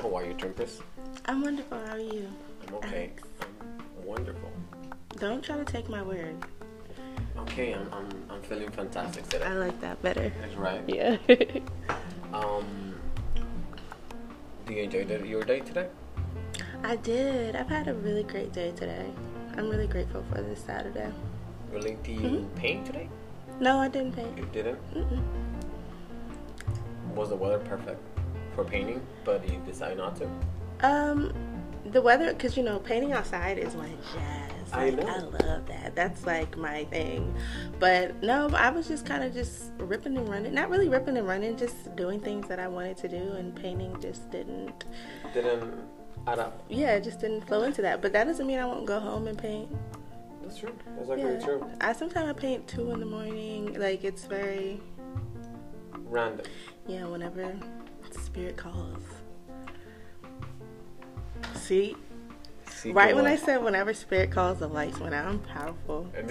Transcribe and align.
How 0.00 0.14
are 0.16 0.24
you, 0.24 0.34
Tempest? 0.34 0.82
I'm 1.26 1.42
wonderful. 1.42 1.78
How 1.86 1.92
are 1.94 1.98
you? 1.98 2.28
I'm 2.66 2.74
okay. 2.76 3.10
I'm 3.40 4.06
wonderful. 4.06 4.50
Don't 5.18 5.42
try 5.42 5.56
to 5.56 5.64
take 5.64 5.88
my 5.88 6.02
word. 6.02 6.34
Okay, 7.38 7.72
I'm, 7.74 7.92
I'm, 7.92 8.08
I'm 8.30 8.42
feeling 8.42 8.70
fantastic 8.70 9.28
today. 9.28 9.44
I 9.46 9.54
like 9.54 9.80
that 9.80 10.00
better. 10.02 10.32
That's 10.40 10.54
right. 10.54 10.82
Yeah. 10.88 11.16
Um, 12.30 12.94
do 14.66 14.74
you 14.74 14.82
enjoy 14.82 15.06
the, 15.06 15.26
your 15.26 15.42
day 15.44 15.60
today? 15.60 15.88
I 16.84 16.96
did. 16.96 17.56
I've 17.56 17.70
had 17.70 17.88
a 17.88 17.94
really 17.94 18.22
great 18.22 18.52
day 18.52 18.70
today. 18.72 19.06
I'm 19.56 19.70
really 19.70 19.86
grateful 19.86 20.22
for 20.30 20.42
this 20.42 20.62
Saturday. 20.62 21.10
Really, 21.72 21.96
do 22.02 22.12
you 22.12 22.20
Mm-hmm. 22.20 22.54
paint 22.56 22.84
today? 22.84 23.08
No, 23.60 23.78
I 23.78 23.88
didn't 23.88 24.12
paint. 24.14 24.36
You 24.36 24.46
didn't? 24.52 24.78
Mm-mm. 24.94 25.22
Was 27.18 27.30
the 27.30 27.36
weather 27.36 27.58
perfect 27.58 28.00
for 28.54 28.62
painting, 28.62 29.04
but 29.24 29.42
you 29.50 29.60
decided 29.66 29.98
not 29.98 30.14
to? 30.18 30.30
Um, 30.86 31.32
the 31.86 32.00
weather, 32.00 32.32
because 32.32 32.56
you 32.56 32.62
know, 32.62 32.78
painting 32.78 33.12
outside 33.12 33.58
is 33.58 33.74
my 33.74 33.88
jazz. 34.14 34.72
I 34.72 34.90
Like, 34.90 35.04
know. 35.04 35.12
I 35.12 35.18
love 35.46 35.66
that. 35.66 35.96
That's 35.96 36.24
like 36.26 36.56
my 36.56 36.84
thing. 36.84 37.34
But 37.80 38.22
no, 38.22 38.48
I 38.50 38.70
was 38.70 38.86
just 38.86 39.04
kind 39.04 39.24
of 39.24 39.34
just 39.34 39.72
ripping 39.78 40.16
and 40.16 40.28
running. 40.28 40.54
Not 40.54 40.70
really 40.70 40.88
ripping 40.88 41.16
and 41.16 41.26
running, 41.26 41.56
just 41.56 41.96
doing 41.96 42.20
things 42.20 42.46
that 42.46 42.60
I 42.60 42.68
wanted 42.68 42.96
to 42.98 43.08
do, 43.08 43.32
and 43.32 43.52
painting 43.52 44.00
just 44.00 44.30
didn't. 44.30 44.84
Didn't 45.34 45.74
add 46.28 46.38
up. 46.38 46.62
Yeah, 46.68 46.94
it 46.94 47.02
just 47.02 47.18
didn't 47.18 47.40
flow 47.48 47.64
into 47.64 47.82
that. 47.82 48.00
But 48.00 48.12
that 48.12 48.24
doesn't 48.28 48.46
mean 48.46 48.60
I 48.60 48.64
won't 48.64 48.86
go 48.86 49.00
home 49.00 49.26
and 49.26 49.36
paint. 49.36 49.68
That's 50.42 50.56
true. 50.58 50.72
That's 50.96 51.10
actually 51.10 51.32
Yeah. 51.32 51.44
true. 51.44 51.66
I 51.80 51.92
sometimes 51.94 52.28
I 52.28 52.32
paint 52.32 52.68
two 52.68 52.92
in 52.92 53.00
the 53.00 53.06
morning. 53.06 53.74
Like 53.74 54.04
it's 54.04 54.24
very 54.26 54.80
Random. 56.08 56.46
yeah. 56.86 57.04
Whenever 57.04 57.54
spirit 58.10 58.56
calls. 58.56 59.02
See, 61.54 61.96
See, 62.70 62.92
right 62.92 63.14
when 63.14 63.26
I 63.26 63.36
said 63.36 63.62
whenever 63.62 63.92
spirit 63.92 64.30
calls, 64.30 64.58
the 64.58 64.68
lights 64.68 64.98
went 65.00 65.14
out. 65.14 65.26
I'm 65.26 65.38
powerful. 65.40 66.06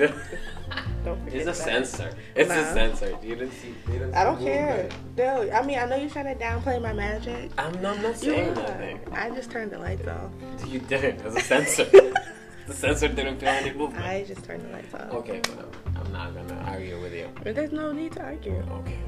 Don't 1.05 1.23
forget 1.23 1.33
it's 1.33 1.43
a 1.43 1.45
that. 1.45 1.55
sensor. 1.55 2.11
It's 2.35 2.49
a 2.49 2.73
sensor. 2.73 3.17
You 3.21 3.35
didn't 3.35 3.51
see. 3.53 3.75
You 3.87 3.99
didn't 3.99 4.15
I 4.15 4.23
don't 4.23 4.39
care. 4.39 4.89
No, 5.17 5.49
I 5.51 5.65
mean 5.65 5.77
I 5.79 5.85
know 5.85 5.95
you're 5.95 6.09
trying 6.09 6.37
to 6.37 6.43
downplay 6.43 6.81
my 6.81 6.93
magic. 6.93 7.51
I'm 7.57 7.81
not, 7.81 7.97
I'm 7.97 8.03
not 8.03 8.17
saying 8.17 8.53
nothing. 8.53 8.99
I 9.11 9.29
just 9.31 9.51
turned 9.51 9.71
the 9.71 9.79
lights 9.79 10.07
off. 10.07 10.31
You 10.67 10.79
didn't. 10.79 11.25
It's 11.25 11.35
a 11.35 11.41
sensor. 11.41 11.85
the 12.67 12.73
sensor 12.73 13.07
didn't 13.09 13.39
feel 13.39 13.49
any 13.49 13.73
movement. 13.73 14.05
I 14.05 14.23
just 14.23 14.43
turned 14.43 14.63
the 14.63 14.69
lights 14.69 14.93
off. 14.93 15.11
Okay, 15.11 15.39
whatever. 15.39 15.67
I'm 15.97 16.11
not 16.13 16.33
gonna 16.33 16.63
argue 16.67 17.01
with 17.01 17.13
you. 17.13 17.29
But 17.43 17.55
there's 17.55 17.71
no 17.71 17.91
need 17.91 18.13
to 18.13 18.21
argue. 18.23 18.63
Okay. 18.71 18.99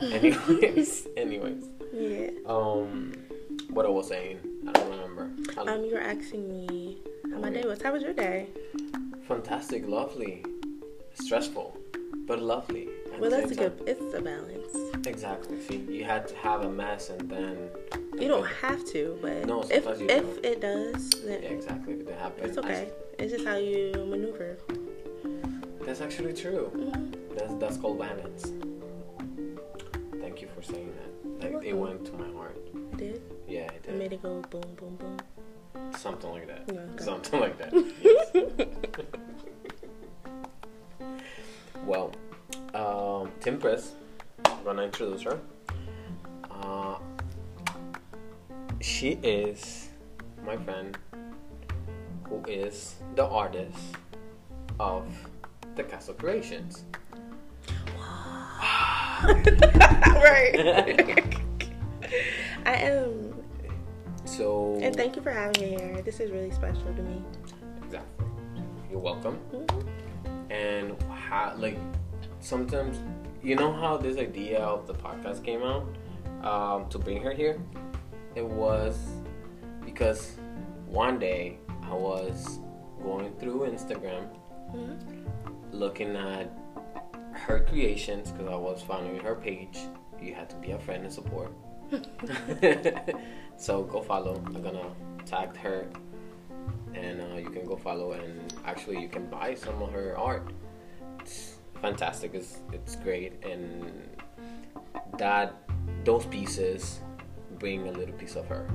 anyways, 0.12 1.06
anyways. 1.16 1.64
Yeah. 1.92 2.30
Um, 2.46 3.12
what 3.70 3.86
I 3.86 3.88
was 3.88 4.08
saying, 4.08 4.38
I 4.68 4.72
don't 4.72 4.90
remember. 4.90 5.30
Um, 5.58 5.68
Um, 5.68 5.84
you 5.84 5.94
were 5.94 6.00
asking 6.00 6.48
me 6.50 6.98
how 7.32 7.38
my 7.38 7.50
day 7.50 7.64
was. 7.64 7.80
How 7.82 7.92
was 7.92 8.02
your 8.02 8.12
day? 8.14 8.48
fantastic, 9.28 9.86
lovely, 9.86 10.44
stressful, 11.14 11.76
but 12.26 12.40
lovely. 12.40 12.88
Well, 13.18 13.30
that's 13.30 13.52
a 13.52 13.54
good. 13.54 13.80
It's 13.86 14.14
a 14.14 14.20
balance. 14.20 15.06
Exactly. 15.06 15.60
See, 15.62 15.76
you 15.88 16.04
had 16.04 16.26
to 16.28 16.34
have 16.36 16.62
a 16.62 16.68
mess, 16.70 17.10
and 17.10 17.28
then 17.30 17.68
You 18.18 18.28
don't 18.28 18.46
have 18.46 18.84
to, 18.92 19.18
but 19.22 19.46
No, 19.46 19.62
if 19.70 19.84
you 20.00 20.06
if 20.08 20.22
don't. 20.24 20.44
it 20.44 20.60
does, 20.60 21.10
then 21.24 21.42
Yeah, 21.42 21.48
exactly. 21.50 21.94
If 22.00 22.08
it 22.08 22.18
happened, 22.18 22.46
it's 22.46 22.58
okay. 22.58 22.88
It's 23.18 23.32
just 23.32 23.44
how 23.46 23.56
you 23.56 23.92
maneuver. 24.08 24.56
that's 25.84 26.00
actually 26.00 26.32
true. 26.32 26.70
Mhm. 26.74 27.14
That's 27.36 27.54
that's 27.60 27.76
called 27.76 27.98
balance. 27.98 28.52
Thank 30.40 30.56
you 30.56 30.62
for 30.62 30.72
saying 30.72 30.90
that. 30.96 31.52
Like 31.52 31.64
it 31.66 31.74
went 31.74 32.06
to 32.06 32.12
my 32.14 32.32
heart. 32.32 32.56
It 32.74 32.96
did. 32.96 33.22
Yeah, 33.46 33.58
it 33.64 33.72
It 33.72 33.82
did. 33.82 33.98
made 33.98 34.12
it 34.14 34.22
go 34.22 34.40
boom, 34.48 34.62
boom, 34.74 34.96
boom. 34.96 35.92
Something 35.98 36.30
like 36.30 36.46
that. 36.46 36.62
Okay. 36.66 37.04
Something 37.04 37.40
like 37.40 37.58
that. 37.58 37.74
Yes. 38.00 38.30
well, 41.84 42.12
um, 42.72 43.30
Temperance, 43.40 43.92
I'm 44.46 44.64
gonna 44.64 44.84
introduce 44.84 45.20
her. 45.24 45.38
Uh, 46.50 46.96
she 48.80 49.18
is 49.22 49.90
my 50.46 50.56
friend 50.56 50.96
who 52.30 52.42
is 52.48 52.94
the 53.14 53.26
artist 53.26 53.76
of 54.78 55.04
the 55.76 55.82
Picasso 55.82 56.14
Creations. 56.14 56.84
right. 60.22 61.14
I 62.66 62.72
am, 62.74 63.34
So, 64.24 64.78
and 64.82 64.94
thank 64.94 65.16
you 65.16 65.22
for 65.22 65.30
having 65.30 65.60
me 65.62 65.68
here. 65.76 66.02
This 66.02 66.20
is 66.20 66.30
really 66.30 66.50
special 66.50 66.92
to 66.94 67.02
me. 67.02 67.22
exactly. 67.84 68.26
You're 68.90 69.00
welcome. 69.00 69.38
Mhm. 69.52 69.86
and 70.50 71.00
how 71.10 71.54
like 71.56 71.78
sometimes 72.40 72.98
you 73.42 73.54
know 73.54 73.72
how 73.72 73.96
this 73.96 74.16
idea 74.18 74.58
of 74.60 74.86
the 74.86 74.94
podcast 74.94 75.44
came 75.44 75.62
out 75.62 75.86
um, 76.44 76.88
to 76.90 76.98
bring 76.98 77.22
her 77.22 77.32
here 77.32 77.56
it 78.34 78.44
was 78.44 78.98
because 79.84 80.36
one 80.88 81.18
day 81.20 81.56
i 81.84 81.94
was 81.94 82.58
going 83.02 83.32
through 83.38 83.60
instagram 83.70 84.24
Mhm. 84.74 84.96
looking 85.72 86.16
at 86.16 86.50
her 87.46 87.60
creations 87.60 88.30
because 88.30 88.48
i 88.48 88.56
was 88.56 88.82
following 88.82 89.18
her 89.20 89.34
page 89.34 89.78
you 90.22 90.34
had 90.34 90.50
to 90.50 90.56
be 90.56 90.72
a 90.72 90.78
friend 90.78 91.04
and 91.04 91.12
support. 91.12 91.52
So 93.56 93.82
go 93.82 94.00
follow. 94.00 94.42
I'm 94.46 94.62
gonna 94.62 94.88
tag 95.26 95.54
her 95.58 95.86
and 96.94 97.20
uh, 97.20 97.36
you 97.36 97.50
can 97.50 97.66
go 97.66 97.76
follow 97.76 98.12
and 98.12 98.54
actually 98.64 99.02
you 99.02 99.08
can 99.08 99.26
buy 99.26 99.54
some 99.54 99.82
of 99.82 99.92
her 99.92 100.16
art. 100.16 100.50
It's 101.20 101.56
fantastic. 101.82 102.30
It's, 102.32 102.60
it's 102.72 102.96
great 102.96 103.44
and 103.44 104.16
that 105.18 105.54
those 106.04 106.24
pieces 106.24 107.00
bring 107.58 107.86
a 107.88 107.92
little 107.92 108.14
piece 108.14 108.34
of 108.34 108.46
her. 108.46 108.66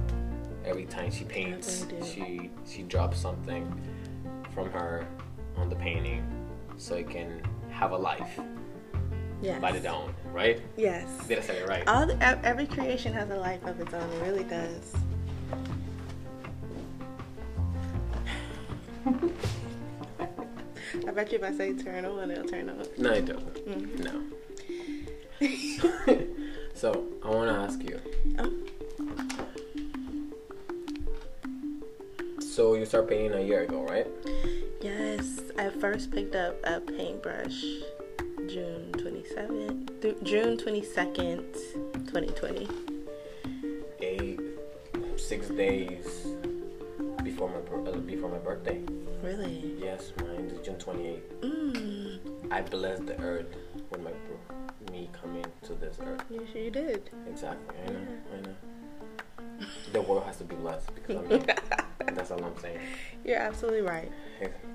Every 0.63 0.85
time 0.85 1.09
she 1.09 1.23
paints 1.23 1.87
she 2.03 2.51
she 2.63 2.83
drops 2.83 3.19
something 3.19 3.65
from 4.53 4.69
her 4.69 5.07
on 5.57 5.67
the 5.67 5.75
painting 5.75 6.23
so 6.77 6.93
it 6.93 7.09
can 7.09 7.41
have 7.75 7.91
a 7.91 7.97
life 7.97 8.40
Yes. 9.41 9.59
bite 9.62 9.75
it 9.75 9.84
down 9.84 10.13
right 10.34 10.62
Yes. 10.78 11.06
did 11.28 11.38
i 11.38 11.41
say 11.41 11.58
it 11.58 11.68
right 11.68 11.86
All 11.88 12.06
the, 12.08 12.18
every 12.46 12.66
creation 12.66 13.13
has 13.13 13.30
a 13.30 13.36
life 13.36 13.63
of 13.66 13.80
its 13.80 13.94
own. 13.94 14.09
It 14.13 14.22
really 14.24 14.44
does. 14.46 14.94
I 21.08 21.12
bet 21.12 21.31
you 21.31 21.38
if 21.38 21.44
I 21.44 21.52
say 21.52 21.74
turn 21.74 22.06
on, 22.06 22.31
it'll 22.31 22.47
turn 22.47 22.69
on. 22.69 22.84
no 22.97 23.12
it 23.12 23.25
doesn't 23.25 23.68
Mhm. 23.68 24.06
no 24.06 24.22
so 26.74 27.06
i 27.24 27.30
want 27.30 27.50
to 27.50 27.56
ask 27.56 27.84
you 27.84 28.00
Oh. 28.40 28.52
so 32.40 32.75
you 32.75 32.86
start 32.86 33.07
painting 33.09 33.34
a 33.34 33.42
year 33.42 33.63
ago 33.63 33.84
right 33.84 34.07
Yes, 34.85 35.40
I 35.57 35.69
first 35.69 36.12
picked 36.12 36.35
up 36.35 36.56
a 36.63 36.79
paintbrush 36.79 37.59
June 38.47 38.91
27th, 38.94 40.00
th- 40.01 40.18
June 40.22 40.57
22nd, 40.57 41.41
2020. 42.06 42.68
eight 44.01 44.40
six 45.18 45.47
days 45.47 46.28
before 47.24 47.50
my 47.50 47.90
uh, 47.90 47.95
before 47.97 48.29
my 48.29 48.38
birthday 48.38 48.79
Really? 49.24 49.74
yes 49.81 50.12
mine 50.22 50.51
is 50.53 50.59
june 50.66 50.75
28th 50.75 51.22
Mm, 51.41 52.51
i 52.51 52.62
blessed 52.62 53.07
the 53.07 53.18
earth 53.21 53.56
with 53.89 54.01
my 54.04 54.12
me 54.92 55.09
coming 55.19 55.45
to 55.63 55.74
this 55.74 55.98
earth 56.06 56.21
Yes, 56.30 56.50
you 56.54 56.69
did. 56.69 57.09
exactly 57.27 57.75
i 57.88 57.89
know 57.89 58.06
i 58.36 58.42
know 58.45 58.56
the 59.95 60.01
world 60.01 60.24
has 60.25 60.38
to 60.38 60.44
be 60.44 60.56
blessed 60.56 60.94
because 60.94 61.15
i'm 61.18 61.45
that's 62.15 62.30
all 62.31 62.44
i'm 62.44 62.57
saying 62.59 62.80
You're 63.24 63.38
absolutely 63.39 63.81
right. 63.81 64.12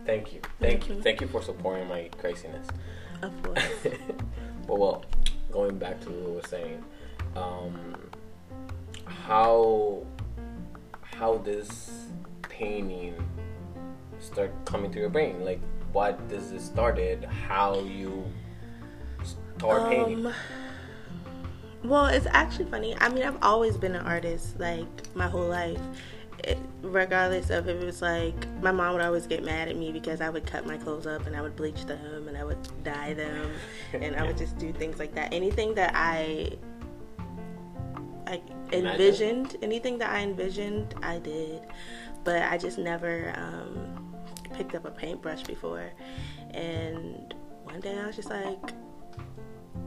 Thank 0.06 0.32
you 0.32 0.40
thank 0.58 0.88
you 0.88 0.94
Mhm. 0.96 1.02
thank 1.02 1.20
you 1.20 1.28
for 1.28 1.42
supporting 1.42 1.86
my 1.88 2.08
craziness 2.18 2.66
Of 3.22 3.32
course. 3.42 3.62
but 4.66 4.78
well, 4.78 5.04
going 5.52 5.76
back 5.78 6.00
to 6.00 6.08
what 6.10 6.28
we 6.28 6.32
were 6.36 6.48
saying, 6.48 6.82
um, 7.36 7.74
how 9.04 10.06
how 11.02 11.36
this 11.38 12.06
painting 12.42 13.14
start 14.18 14.50
coming 14.64 14.90
to 14.92 14.98
your 14.98 15.10
brain? 15.10 15.44
Like, 15.44 15.60
what 15.92 16.16
does 16.28 16.52
it 16.52 16.62
started? 16.62 17.24
How 17.24 17.80
you 17.80 18.24
start 19.58 19.90
painting? 19.90 20.32
Well, 21.82 22.06
it's 22.06 22.26
actually 22.30 22.66
funny. 22.66 22.96
I 23.00 23.08
mean, 23.08 23.24
I've 23.24 23.42
always 23.42 23.76
been 23.76 23.94
an 23.94 24.04
artist, 24.04 24.60
like 24.60 24.86
my 25.14 25.28
whole 25.28 25.48
life, 25.48 25.80
it, 26.44 26.58
regardless 26.82 27.50
of 27.50 27.68
if 27.68 27.82
it 27.82 27.84
was 27.84 28.02
like 28.02 28.34
my 28.62 28.70
mom 28.70 28.94
would 28.94 29.02
always 29.02 29.26
get 29.26 29.44
mad 29.44 29.68
at 29.68 29.76
me 29.76 29.92
because 29.92 30.20
I 30.20 30.30
would 30.30 30.46
cut 30.46 30.66
my 30.66 30.76
clothes 30.76 31.06
up 31.06 31.26
and 31.26 31.36
I 31.36 31.42
would 31.42 31.56
bleach 31.56 31.84
them 31.86 32.28
and 32.28 32.36
I 32.36 32.44
would 32.44 32.58
dye 32.82 33.14
them 33.14 33.52
and 33.92 34.16
I 34.16 34.26
would 34.26 34.38
just 34.38 34.58
do 34.58 34.72
things 34.72 34.98
like 34.98 35.14
that. 35.14 35.32
Anything 35.32 35.74
that 35.74 35.92
I 35.94 36.52
I 38.26 38.40
envisioned, 38.72 39.56
anything 39.60 39.98
that 39.98 40.10
I 40.10 40.20
envisioned, 40.20 40.94
I 41.02 41.18
did, 41.18 41.62
but 42.24 42.42
I 42.42 42.58
just 42.58 42.78
never 42.78 43.32
um, 43.36 44.14
picked 44.54 44.74
up 44.74 44.84
a 44.84 44.90
paintbrush 44.90 45.42
before. 45.42 45.90
And 46.50 47.34
one 47.64 47.80
day 47.80 47.98
I 47.98 48.06
was 48.06 48.16
just 48.16 48.30
like, 48.30 48.72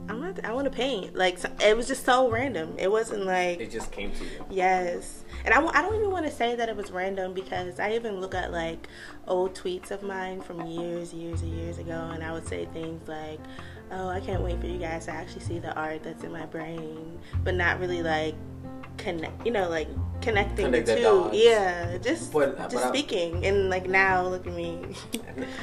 I'm 0.08 0.20
not. 0.20 0.44
I 0.44 0.52
want 0.52 0.66
to 0.66 0.70
paint. 0.70 1.14
Like 1.14 1.38
so, 1.38 1.50
it 1.60 1.76
was 1.76 1.88
just 1.88 2.04
so 2.04 2.30
random. 2.30 2.74
It 2.78 2.90
wasn't 2.90 3.24
like 3.24 3.60
It 3.60 3.70
just 3.70 3.90
came 3.90 4.12
to 4.12 4.24
you. 4.24 4.44
Yes. 4.50 5.24
And 5.44 5.52
I, 5.52 5.64
I 5.66 5.82
don't 5.82 5.94
even 5.94 6.10
want 6.10 6.26
to 6.26 6.32
say 6.32 6.56
that 6.56 6.68
it 6.68 6.76
was 6.76 6.90
random 6.90 7.34
because 7.34 7.78
I 7.78 7.92
even 7.92 8.20
look 8.20 8.34
at 8.34 8.52
like 8.52 8.88
old 9.26 9.54
tweets 9.54 9.90
of 9.90 10.02
mine 10.02 10.40
from 10.40 10.66
years, 10.66 11.12
years 11.12 11.42
and 11.42 11.52
years 11.56 11.78
ago, 11.78 12.10
and 12.12 12.22
I 12.22 12.32
would 12.32 12.46
say 12.46 12.66
things 12.66 13.06
like, 13.08 13.40
oh, 13.90 14.08
I 14.08 14.20
can't 14.20 14.42
wait 14.42 14.60
for 14.60 14.66
you 14.66 14.78
guys 14.78 15.06
to 15.06 15.12
actually 15.12 15.42
see 15.42 15.58
the 15.58 15.74
art 15.74 16.02
that's 16.02 16.24
in 16.24 16.32
my 16.32 16.46
brain, 16.46 17.18
but 17.42 17.54
not 17.54 17.78
really 17.80 18.02
like 18.02 18.34
connect, 18.96 19.44
you 19.46 19.52
know, 19.52 19.68
like 19.68 19.88
connecting 20.20 20.66
Connect 20.66 20.86
the 20.86 20.92
the 20.94 20.98
two. 20.98 21.04
dots. 21.04 21.36
Yeah, 21.36 21.98
just 21.98 22.32
But- 22.32 22.56
just 22.58 22.74
but 22.74 22.84
I- 22.84 22.88
speaking, 22.88 23.44
and 23.44 23.68
like 23.68 23.86
now, 23.88 24.26
look 24.26 24.46
at 24.46 24.52
me. 24.54 24.80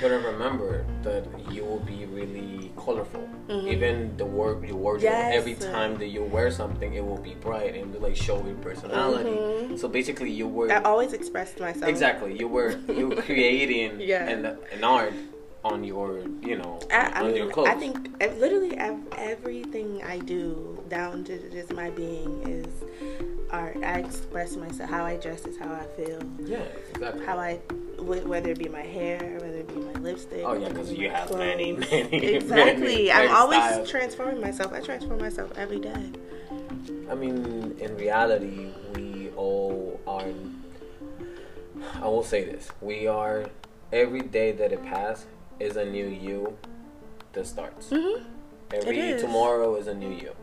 But 0.02 0.12
I 0.12 0.16
remember 0.16 0.86
that 1.04 1.24
you 1.52 1.64
will 1.64 1.80
be 1.80 2.06
really 2.06 2.72
colorful. 2.78 3.28
Mhm. 3.48 3.68
Even 3.68 4.18
the 4.18 4.26
work 4.26 4.66
your 4.68 4.76
wardrobe. 4.78 5.04
Yes. 5.04 5.34
Every 5.36 5.56
time 5.56 5.98
that 5.98 6.08
you 6.08 6.24
wear 6.24 6.52
something, 6.52 6.94
it 6.94 7.04
will 7.06 7.18
be 7.18 7.36
bright 7.36 7.76
and 7.76 7.96
like 8.02 8.16
show 8.16 8.38
your 8.46 8.56
personality. 8.62 9.30
Mhm. 9.32 9.80
So 9.80 9.88
basically, 9.88 10.30
you 10.32 10.48
were 10.48 10.72
I 10.72 10.82
always 10.84 11.14
expressed 11.14 11.60
myself. 11.60 11.88
exactly 11.90 12.38
you 12.38 12.48
were 12.48 12.76
you 12.88 13.10
were 13.10 13.22
creating 13.30 14.00
Yeah. 14.00 14.28
an, 14.28 14.46
an 14.76 14.84
art 14.84 15.14
on 15.64 15.84
your 15.84 16.20
you 16.42 16.58
know 16.58 16.80
I, 16.92 17.12
I 17.14 17.24
mean, 17.24 17.36
your 17.36 17.52
clothes. 17.52 17.70
I 17.70 17.76
think 17.76 18.10
literally 18.20 18.78
everything 18.78 20.02
I 20.04 20.18
do, 20.20 20.84
down 20.90 21.24
to 21.26 21.50
just 21.52 21.72
my 21.74 21.90
being, 21.92 22.42
is 22.48 22.68
art. 23.52 23.78
I 23.84 24.00
express 24.00 24.56
myself. 24.56 24.90
How 24.90 25.06
I 25.06 25.18
dress 25.18 25.46
is 25.46 25.58
how 25.58 25.72
I 25.72 25.86
feel. 25.96 26.20
yeah, 26.40 26.64
exactly. 26.90 27.26
How 27.26 27.38
I, 27.38 27.56
whether 28.00 28.50
it 28.52 28.58
be 28.60 28.70
my 28.70 28.82
hair, 28.82 29.20
whether 29.40 29.58
it 29.58 29.68
be 29.68 29.76
my 29.76 29.94
lipstick. 30.02 30.44
Oh, 30.44 30.54
yeah, 30.54 30.60
whether 30.60 30.66
it 30.68 30.76
'cause 30.76 30.90
be 30.90 30.96
you 30.98 31.10
have 31.10 31.28
clothes. 31.28 31.40
many, 31.40 31.72
many, 31.92 32.18
Exactly. 32.36 32.82
many 32.82 33.12
I'm 33.12 33.36
always 33.36 33.88
transforming 33.90 34.42
myself. 34.42 34.74
I 34.74 34.82
transform 34.82 35.20
myself 35.20 35.52
every 35.58 35.80
day. 35.80 36.12
I 37.10 37.14
mean, 37.16 37.76
in 37.80 37.96
reality, 37.98 38.68
we 38.96 39.30
all 39.36 40.00
are. 40.08 40.26
I 42.02 42.08
will 42.08 42.24
say 42.24 42.44
this: 42.46 42.70
we 42.82 43.06
are 43.08 43.46
every 43.92 44.22
day 44.22 44.52
that 44.54 44.72
it 44.72 44.84
passes 44.86 45.26
is 45.62 45.78
a 45.78 45.86
new 45.86 46.08
you 46.08 46.58
that 47.34 47.48
starts. 47.48 47.90
hmm 47.90 48.24
Every 48.74 48.98
It 49.00 49.06
is. 49.16 49.22
tomorrow 49.22 49.76
is 49.76 49.88
a 49.88 49.94
new 49.94 50.12
you. 50.12 50.34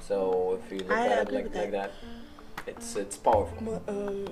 So 0.00 0.58
if 0.64 0.72
you 0.72 0.78
look 0.86 0.90
I 0.92 1.06
at 1.08 1.28
it 1.28 1.34
like, 1.34 1.44
with 1.44 1.56
like 1.56 1.70
that. 1.72 1.90
that, 1.92 2.68
it's 2.70 2.96
it's 2.96 3.16
powerful. 3.16 3.58
Well, 3.60 3.82
um, 3.88 4.26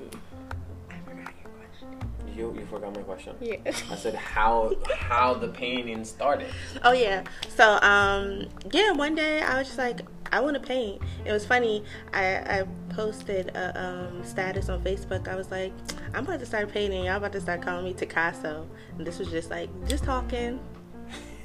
You 2.37 2.55
you 2.59 2.67
forgot 2.67 2.95
my 2.95 3.03
question. 3.03 3.35
Yeah. 3.41 3.57
I 3.67 3.97
said 3.97 4.15
how 4.15 4.75
how 4.97 5.35
the 5.35 5.49
painting 5.49 6.05
started. 6.05 6.49
Oh 6.83 6.93
yeah. 6.93 7.25
So 7.49 7.79
um 7.83 8.49
yeah, 8.73 8.93
one 8.93 9.15
day 9.15 9.43
I 9.43 9.59
was 9.59 9.67
just 9.67 9.79
like, 9.79 10.01
I 10.33 10.41
want 10.41 10.55
to 10.55 10.61
paint. 10.61 11.03
It 11.25 11.33
was 11.33 11.45
funny. 11.45 11.85
I 12.13 12.37
I 12.37 12.65
posted 12.91 13.49
a 13.55 13.83
um, 13.83 14.25
status 14.25 14.69
on 14.69 14.83
Facebook. 14.83 15.29
I 15.29 15.37
was 15.37 15.51
like, 15.51 15.73
I'm 16.15 16.25
about 16.25 16.41
to 16.41 16.47
start 16.47 16.73
painting. 16.73 17.05
Y'all 17.05 17.17
about 17.17 17.33
to 17.33 17.41
start 17.41 17.63
calling 17.63 17.85
me 17.85 17.95
Picasso. 17.95 18.69
And 18.97 19.07
this 19.07 19.19
was 19.19 19.29
just 19.29 19.51
like 19.51 19.69
just 19.89 20.05
talking, 20.05 20.59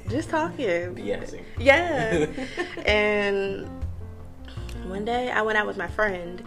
just 0.08 0.30
talking. 0.30 0.94
BSing. 0.94 1.42
Yeah. 1.58 2.26
and 2.86 3.68
one 4.86 5.04
day 5.04 5.30
I 5.30 5.42
went 5.42 5.58
out 5.58 5.66
with 5.66 5.76
my 5.76 5.88
friend 5.88 6.42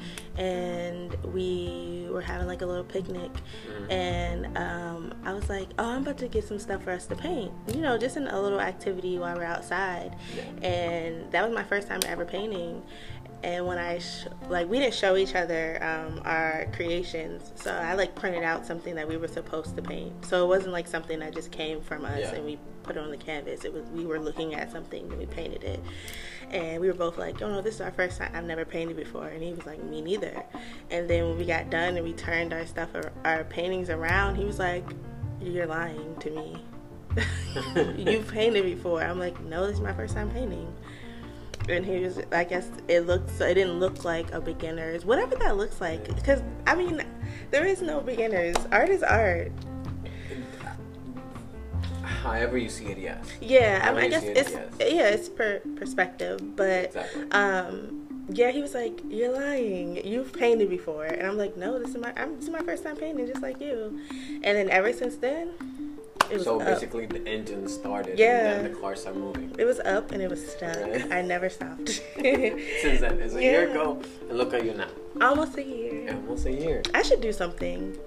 and 0.45 1.15
we 1.33 2.07
were 2.09 2.21
having 2.21 2.47
like 2.47 2.61
a 2.61 2.65
little 2.65 2.83
picnic 2.83 3.31
Mhm. 3.67 3.91
and 3.91 4.57
um, 4.57 5.13
I 5.23 5.33
was 5.33 5.47
like, 5.49 5.67
oh, 5.77 5.85
I'm 5.85 6.01
about 6.01 6.17
to 6.19 6.27
get 6.27 6.43
some 6.47 6.57
stuff 6.59 6.83
for 6.83 6.91
us 6.91 7.05
to 7.07 7.15
paint. 7.15 7.51
You 7.73 7.81
know, 7.81 7.97
just 7.97 8.17
in 8.17 8.27
a 8.27 8.41
little 8.41 8.59
activity 8.59 9.17
while 9.19 9.35
we're 9.37 9.43
outside. 9.43 10.15
And 10.63 11.31
that 11.31 11.43
was 11.45 11.53
my 11.53 11.63
first 11.63 11.87
time 11.87 11.99
ever 12.07 12.25
painting. 12.25 12.81
And 13.43 13.65
when 13.65 13.79
I 13.79 13.97
sh- 13.97 14.27
like, 14.49 14.69
we 14.69 14.77
didn't 14.79 14.93
show 14.93 15.15
each 15.15 15.33
other 15.33 15.79
um, 15.83 16.21
our 16.25 16.67
creations, 16.73 17.51
so 17.55 17.73
I 17.73 17.95
like 17.95 18.13
printed 18.13 18.43
out 18.43 18.67
something 18.67 18.93
that 18.95 19.07
we 19.07 19.17
were 19.17 19.27
supposed 19.27 19.75
to 19.75 19.81
paint. 19.81 20.25
So 20.25 20.43
it 20.45 20.47
wasn't 20.47 20.73
like 20.73 20.87
something 20.87 21.19
that 21.19 21.33
just 21.33 21.51
came 21.51 21.81
from 21.81 22.05
us 22.05 22.19
Yeah. 22.19 22.35
and 22.35 22.45
we 22.45 22.59
put 22.83 22.97
it 22.97 22.99
on 23.03 23.09
the 23.09 23.17
canvas. 23.17 23.65
It 23.65 23.73
was 23.73 23.83
we 23.89 24.05
were 24.05 24.19
looking 24.19 24.53
at 24.53 24.71
something 24.71 25.03
and 25.09 25.17
we 25.17 25.25
painted 25.25 25.63
it. 25.63 25.79
And 26.51 26.81
we 26.81 26.87
were 26.87 26.93
both 26.93 27.17
like, 27.17 27.41
oh 27.41 27.49
no, 27.49 27.61
this 27.61 27.75
is 27.75 27.81
our 27.81 27.91
first 27.91 28.19
time. 28.19 28.31
I've 28.35 28.43
never 28.43 28.65
painted 28.65 28.95
before. 28.97 29.27
And 29.27 29.41
he 29.41 29.53
was 29.53 29.65
like, 29.65 29.81
me 29.83 30.01
neither. 30.01 30.43
And 30.91 31.09
then 31.09 31.27
when 31.29 31.37
we 31.37 31.45
got 31.45 31.69
done 31.69 31.95
and 31.95 32.05
we 32.05 32.13
turned 32.13 32.53
our 32.53 32.65
stuff, 32.65 32.89
our 33.23 33.43
paintings 33.45 33.89
around, 33.89 34.35
he 34.35 34.43
was 34.45 34.59
like, 34.59 34.83
you're 35.41 35.65
lying 35.65 36.15
to 36.19 36.29
me. 36.29 36.63
You've 37.97 38.27
painted 38.31 38.63
before. 38.65 39.01
I'm 39.01 39.19
like, 39.19 39.39
no, 39.45 39.65
this 39.65 39.75
is 39.75 39.81
my 39.81 39.93
first 39.93 40.13
time 40.13 40.29
painting. 40.31 40.73
And 41.69 41.85
he 41.85 41.99
was, 41.99 42.19
I 42.31 42.43
guess 42.43 42.69
it 42.87 43.01
looked, 43.01 43.29
it 43.39 43.53
didn't 43.53 43.79
look 43.79 44.03
like 44.03 44.31
a 44.31 44.41
beginner's, 44.41 45.05
whatever 45.05 45.35
that 45.35 45.57
looks 45.57 45.79
like. 45.79 46.13
Because, 46.15 46.41
I 46.65 46.75
mean, 46.75 47.03
there 47.51 47.65
is 47.65 47.81
no 47.81 48.01
beginners. 48.01 48.55
Art 48.71 48.89
is 48.89 49.03
art. 49.03 49.51
However 52.03 52.57
you 52.57 52.69
see 52.69 52.85
it, 52.85 52.97
yes. 52.97 53.25
Yeah, 53.41 53.81
I, 53.83 53.93
mean, 53.93 54.03
I 54.03 54.07
guess 54.07 54.23
it, 54.23 54.37
it's 54.37 54.51
yes. 54.51 54.71
yeah, 54.79 55.07
it's 55.09 55.29
per 55.29 55.59
perspective, 55.75 56.55
but 56.55 56.85
Exactly. 56.85 57.31
um, 57.31 58.25
yeah, 58.29 58.51
he 58.51 58.61
was 58.61 58.73
like, 58.75 59.01
"You're 59.09 59.33
lying. 59.33 60.05
You've 60.05 60.31
painted 60.31 60.69
before," 60.69 61.05
and 61.05 61.25
I'm 61.25 61.37
like, 61.37 61.57
"No, 61.57 61.79
this 61.79 61.89
is 61.89 61.97
my 61.97 62.13
I'm, 62.15 62.35
this 62.35 62.45
is 62.45 62.51
my 62.51 62.59
first 62.59 62.83
time 62.83 62.95
painting, 62.95 63.25
just 63.25 63.41
like 63.41 63.59
you." 63.59 63.99
And 64.43 64.57
then 64.57 64.69
ever 64.69 64.93
since 64.93 65.15
then, 65.15 65.49
it 66.31 66.37
was 66.37 66.43
So 66.45 66.59
up. 66.59 66.65
basically, 66.67 67.05
the 67.05 67.23
engine 67.27 67.67
started, 67.67 68.17
Yeah. 68.17 68.53
and 68.53 68.65
then 68.65 68.73
the 68.73 68.79
car 68.79 68.95
started 68.95 69.19
moving. 69.19 69.53
It 69.57 69.65
was 69.65 69.79
up 69.81 70.11
and 70.11 70.21
it 70.21 70.29
was 70.29 70.41
stuck. 70.51 70.75
Right. 70.77 71.11
I 71.11 71.21
never 71.21 71.49
stopped. 71.49 71.89
Since 72.15 73.01
then, 73.01 73.19
it's 73.19 73.35
a 73.35 73.41
year 73.41 73.69
ago, 73.69 74.01
and 74.29 74.37
look 74.37 74.53
at 74.53 74.63
you 74.65 74.73
now, 74.73 74.89
Almost 75.19 75.57
a 75.57 75.63
year. 75.63 76.13
almost 76.15 76.45
a 76.45 76.51
year. 76.53 76.81
I 76.93 77.01
should 77.01 77.21
do 77.21 77.31
something. 77.33 77.97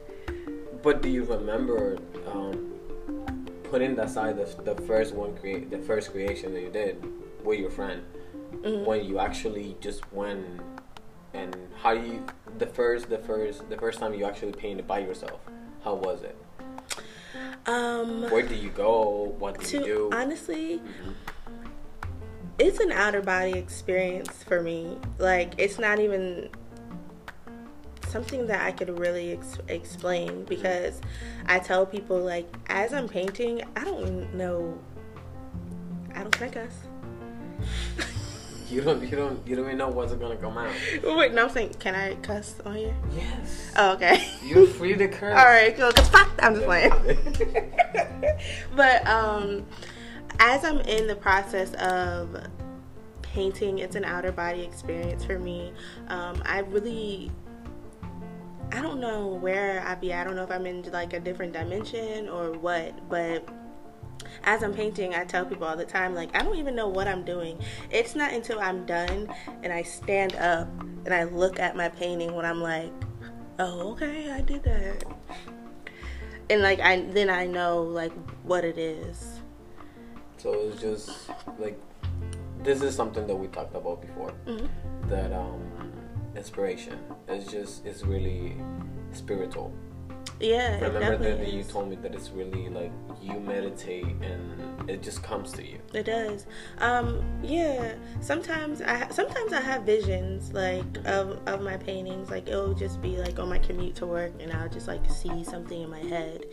But 0.82 1.00
do 1.02 1.08
you 1.08 1.24
remember 1.24 1.98
um, 2.32 2.74
putting 3.64 3.98
aside 3.98 4.36
the, 4.36 4.46
the 4.62 4.80
first 4.82 5.14
one 5.14 5.34
create 5.36 5.70
the 5.70 5.78
first 5.78 6.12
creation 6.12 6.52
that 6.54 6.60
you 6.60 6.70
did 6.70 7.02
with 7.42 7.58
your 7.58 7.70
friend 7.70 8.02
Mhm. 8.62 8.84
when 8.84 9.04
you 9.04 9.18
actually 9.18 9.76
just 9.80 10.00
went 10.12 10.44
and 11.34 11.56
how 11.82 11.90
you 11.92 12.24
the 12.58 12.66
first 12.66 13.08
the 13.10 13.18
first 13.18 13.68
the 13.68 13.76
first 13.76 13.98
time 13.98 14.14
you 14.14 14.24
actually 14.24 14.52
painted 14.52 14.86
by 14.86 14.98
yourself? 15.00 15.40
How 15.82 15.94
was 15.94 16.22
it? 16.22 16.36
Um, 17.66 18.30
Where 18.30 18.42
do 18.42 18.54
you 18.54 18.70
go? 18.70 19.34
What 19.38 19.58
do 19.60 19.66
to 19.66 19.78
you 19.78 19.84
do? 19.84 20.10
honestly, 20.12 20.80
Mhm. 20.80 21.14
it's 22.58 22.78
an 22.80 22.92
outer 22.92 23.22
body 23.22 23.52
experience 23.58 24.42
for 24.42 24.60
me. 24.60 24.98
Like 25.18 25.54
it's 25.58 25.78
not 25.78 25.98
even 25.98 26.50
something 28.08 28.46
that 28.46 28.60
I 28.64 28.70
could 28.70 28.98
really 28.98 29.32
ex- 29.32 29.58
explain 29.68 30.44
because 30.44 31.00
I 31.46 31.58
tell 31.58 31.84
people 31.86 32.18
like 32.18 32.46
as 32.68 32.92
I'm 32.92 33.08
painting, 33.08 33.62
I 33.76 33.84
don't 33.84 34.34
know. 34.34 34.78
I 36.14 36.20
don't 36.22 36.34
think 36.36 36.56
us. 36.56 36.74
You 38.70 38.80
don't 38.80 39.02
you 39.02 39.16
don't 39.16 39.46
you 39.46 39.56
don't 39.56 39.66
even 39.66 39.78
know 39.78 39.88
what's 39.88 40.14
gonna 40.14 40.36
come 40.36 40.56
out. 40.56 40.72
Wait, 41.04 41.34
no, 41.34 41.44
I'm 41.44 41.50
saying, 41.50 41.74
can 41.78 41.94
I 41.94 42.14
cuss 42.16 42.60
on 42.64 42.76
here? 42.76 42.96
Yes. 43.14 43.72
Oh, 43.76 43.92
okay. 43.92 44.26
You're 44.44 44.66
free 44.66 44.94
to 44.96 45.08
curse. 45.08 45.38
All 45.38 45.44
right, 45.44 45.76
cool. 45.76 45.92
Cause 45.92 46.08
fuck, 46.08 46.30
I'm 46.42 46.54
just 46.54 46.64
playing. 46.64 46.92
but 48.74 49.06
um, 49.06 49.66
as 50.40 50.64
I'm 50.64 50.80
in 50.80 51.06
the 51.06 51.14
process 51.14 51.74
of 51.74 52.36
painting, 53.20 53.80
it's 53.80 53.96
an 53.96 54.04
outer 54.04 54.32
body 54.32 54.62
experience 54.62 55.24
for 55.24 55.38
me. 55.38 55.72
Um, 56.08 56.42
I 56.46 56.60
really, 56.60 57.30
I 58.72 58.80
don't 58.80 58.98
know 58.98 59.26
where 59.26 59.86
I 59.86 59.94
be. 59.94 60.14
I 60.14 60.24
don't 60.24 60.36
know 60.36 60.44
if 60.44 60.50
I'm 60.50 60.64
in 60.66 60.82
like 60.90 61.12
a 61.12 61.20
different 61.20 61.52
dimension 61.52 62.28
or 62.28 62.52
what, 62.52 63.08
but. 63.10 63.46
As 64.42 64.62
I'm 64.62 64.74
painting, 64.74 65.14
I 65.14 65.24
tell 65.24 65.44
people 65.44 65.66
all 65.66 65.76
the 65.76 65.84
time, 65.84 66.14
like, 66.14 66.34
I 66.34 66.42
don't 66.42 66.56
even 66.56 66.74
know 66.74 66.88
what 66.88 67.06
I'm 67.06 67.24
doing. 67.24 67.58
It's 67.90 68.14
not 68.14 68.32
until 68.32 68.58
I'm 68.58 68.84
done 68.84 69.32
and 69.62 69.72
I 69.72 69.82
stand 69.82 70.34
up 70.36 70.68
and 71.04 71.14
I 71.14 71.24
look 71.24 71.60
at 71.60 71.76
my 71.76 71.88
painting 71.88 72.34
when 72.34 72.44
I'm 72.44 72.60
like, 72.60 72.92
oh, 73.58 73.92
okay, 73.92 74.30
I 74.30 74.40
did 74.40 74.62
that 74.64 75.04
and 76.50 76.62
like 76.62 76.80
I 76.80 77.00
then 77.00 77.30
I 77.30 77.46
know 77.46 77.82
like 77.82 78.12
what 78.42 78.64
it 78.64 78.78
is. 78.78 79.40
So 80.36 80.52
it's 80.52 80.80
just 80.80 81.30
like 81.58 81.78
this 82.62 82.82
is 82.82 82.94
something 82.94 83.26
that 83.26 83.36
we 83.36 83.48
talked 83.48 83.74
about 83.74 84.00
before. 84.00 84.32
Mhm. 84.46 84.68
That 85.08 85.32
um, 85.32 85.92
inspiration 86.36 86.98
is 87.28 87.46
just 87.46 87.84
it's 87.86 88.02
really 88.02 88.56
spiritual. 89.12 89.72
Yeah, 90.40 90.74
Remember 90.80 91.00
definitely 91.00 91.44
that 91.44 91.52
you 91.52 91.62
told 91.62 91.88
me 91.88 91.96
that 91.96 92.14
it's 92.14 92.30
really 92.30 92.68
like 92.68 92.92
you 93.22 93.38
meditate 93.40 94.06
and 94.20 94.90
it 94.90 95.02
just 95.02 95.22
comes 95.22 95.52
to 95.52 95.64
you. 95.64 95.78
It 95.92 96.04
does. 96.04 96.46
Um, 96.78 97.24
yeah. 97.42 97.94
Sometimes 98.20 98.82
I 98.82 99.08
sometimes 99.08 99.52
I 99.52 99.60
have 99.60 99.82
visions 99.84 100.52
like 100.52 100.84
of 101.06 101.40
of 101.46 101.62
my 101.62 101.76
paintings. 101.76 102.30
Like 102.30 102.48
it'll 102.48 102.74
just 102.74 103.00
be 103.00 103.16
like 103.16 103.38
on 103.38 103.48
my 103.48 103.58
commute 103.58 103.94
to 103.96 104.06
work, 104.06 104.32
and 104.40 104.52
I'll 104.52 104.68
just 104.68 104.88
like 104.88 105.08
see 105.10 105.44
something 105.44 105.82
in 105.82 105.90
my 105.90 106.00
head, 106.00 106.44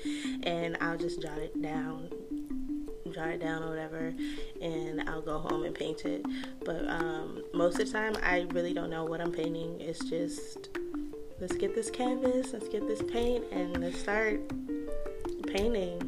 and 0.44 0.78
I'll 0.80 0.98
just 0.98 1.22
jot 1.22 1.40
it 1.40 1.60
down, 1.62 2.10
jot 3.12 3.30
it 3.30 3.42
down 3.42 3.64
or 3.64 3.70
whatever, 3.70 4.14
and 4.62 5.10
I'll 5.10 5.22
go 5.22 5.40
home 5.40 5.64
and 5.64 5.76
paint 5.76 6.06
it. 6.06 6.26
But 6.64 6.88
um, 6.88 7.44
most 7.54 7.80
of 7.80 7.88
the 7.88 7.92
time, 7.92 8.16
I 8.24 8.48
really 8.52 8.74
don't 8.74 8.90
know 8.90 9.06
what 9.06 9.22
I'm 9.22 9.32
painting. 9.32 9.82
It's 9.82 10.00
just 10.08 10.70
let's 11.42 11.56
get 11.56 11.74
this 11.74 11.90
canvas, 11.90 12.54
let's 12.54 12.70
get 12.70 12.88
this 12.88 13.02
paint, 13.02 13.44
and 13.52 13.82
let's 13.82 13.98
start 13.98 14.40
painting. 15.48 16.00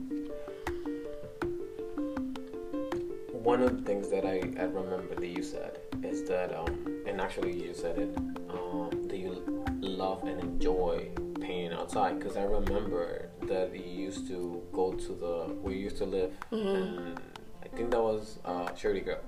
One 3.32 3.64
of 3.64 3.76
the 3.78 3.84
things 3.84 4.10
that 4.12 4.26
I, 4.26 4.44
I 4.62 4.66
remember 4.66 5.16
that 5.16 5.28
you 5.28 5.42
said 5.42 5.80
is 6.04 6.24
that, 6.30 6.56
um, 6.56 7.02
and 7.08 7.20
actually 7.20 7.52
you 7.52 7.74
said 7.74 7.98
it, 7.98 8.16
um, 8.50 8.92
that 9.08 9.18
you 9.18 9.44
love 9.82 10.24
and 10.24 10.40
enjoy 10.40 11.10
painting 11.42 11.74
outside. 11.74 12.20
Because 12.20 12.38
I 12.38 12.44
remember 12.44 13.30
that 13.42 13.76
you 13.76 13.92
used 13.92 14.28
to 14.28 14.62
go 14.72 14.94
to 14.94 15.14
the 15.14 15.56
where 15.62 15.74
you 15.74 15.80
used 15.80 15.98
to 15.98 16.06
live, 16.06 16.32
and 16.52 17.20
I 17.64 17.68
think 17.76 17.90
that 17.90 18.02
was 18.02 18.38
uh, 18.46 18.74
Shirley 18.76 19.02
Girl. 19.02 19.20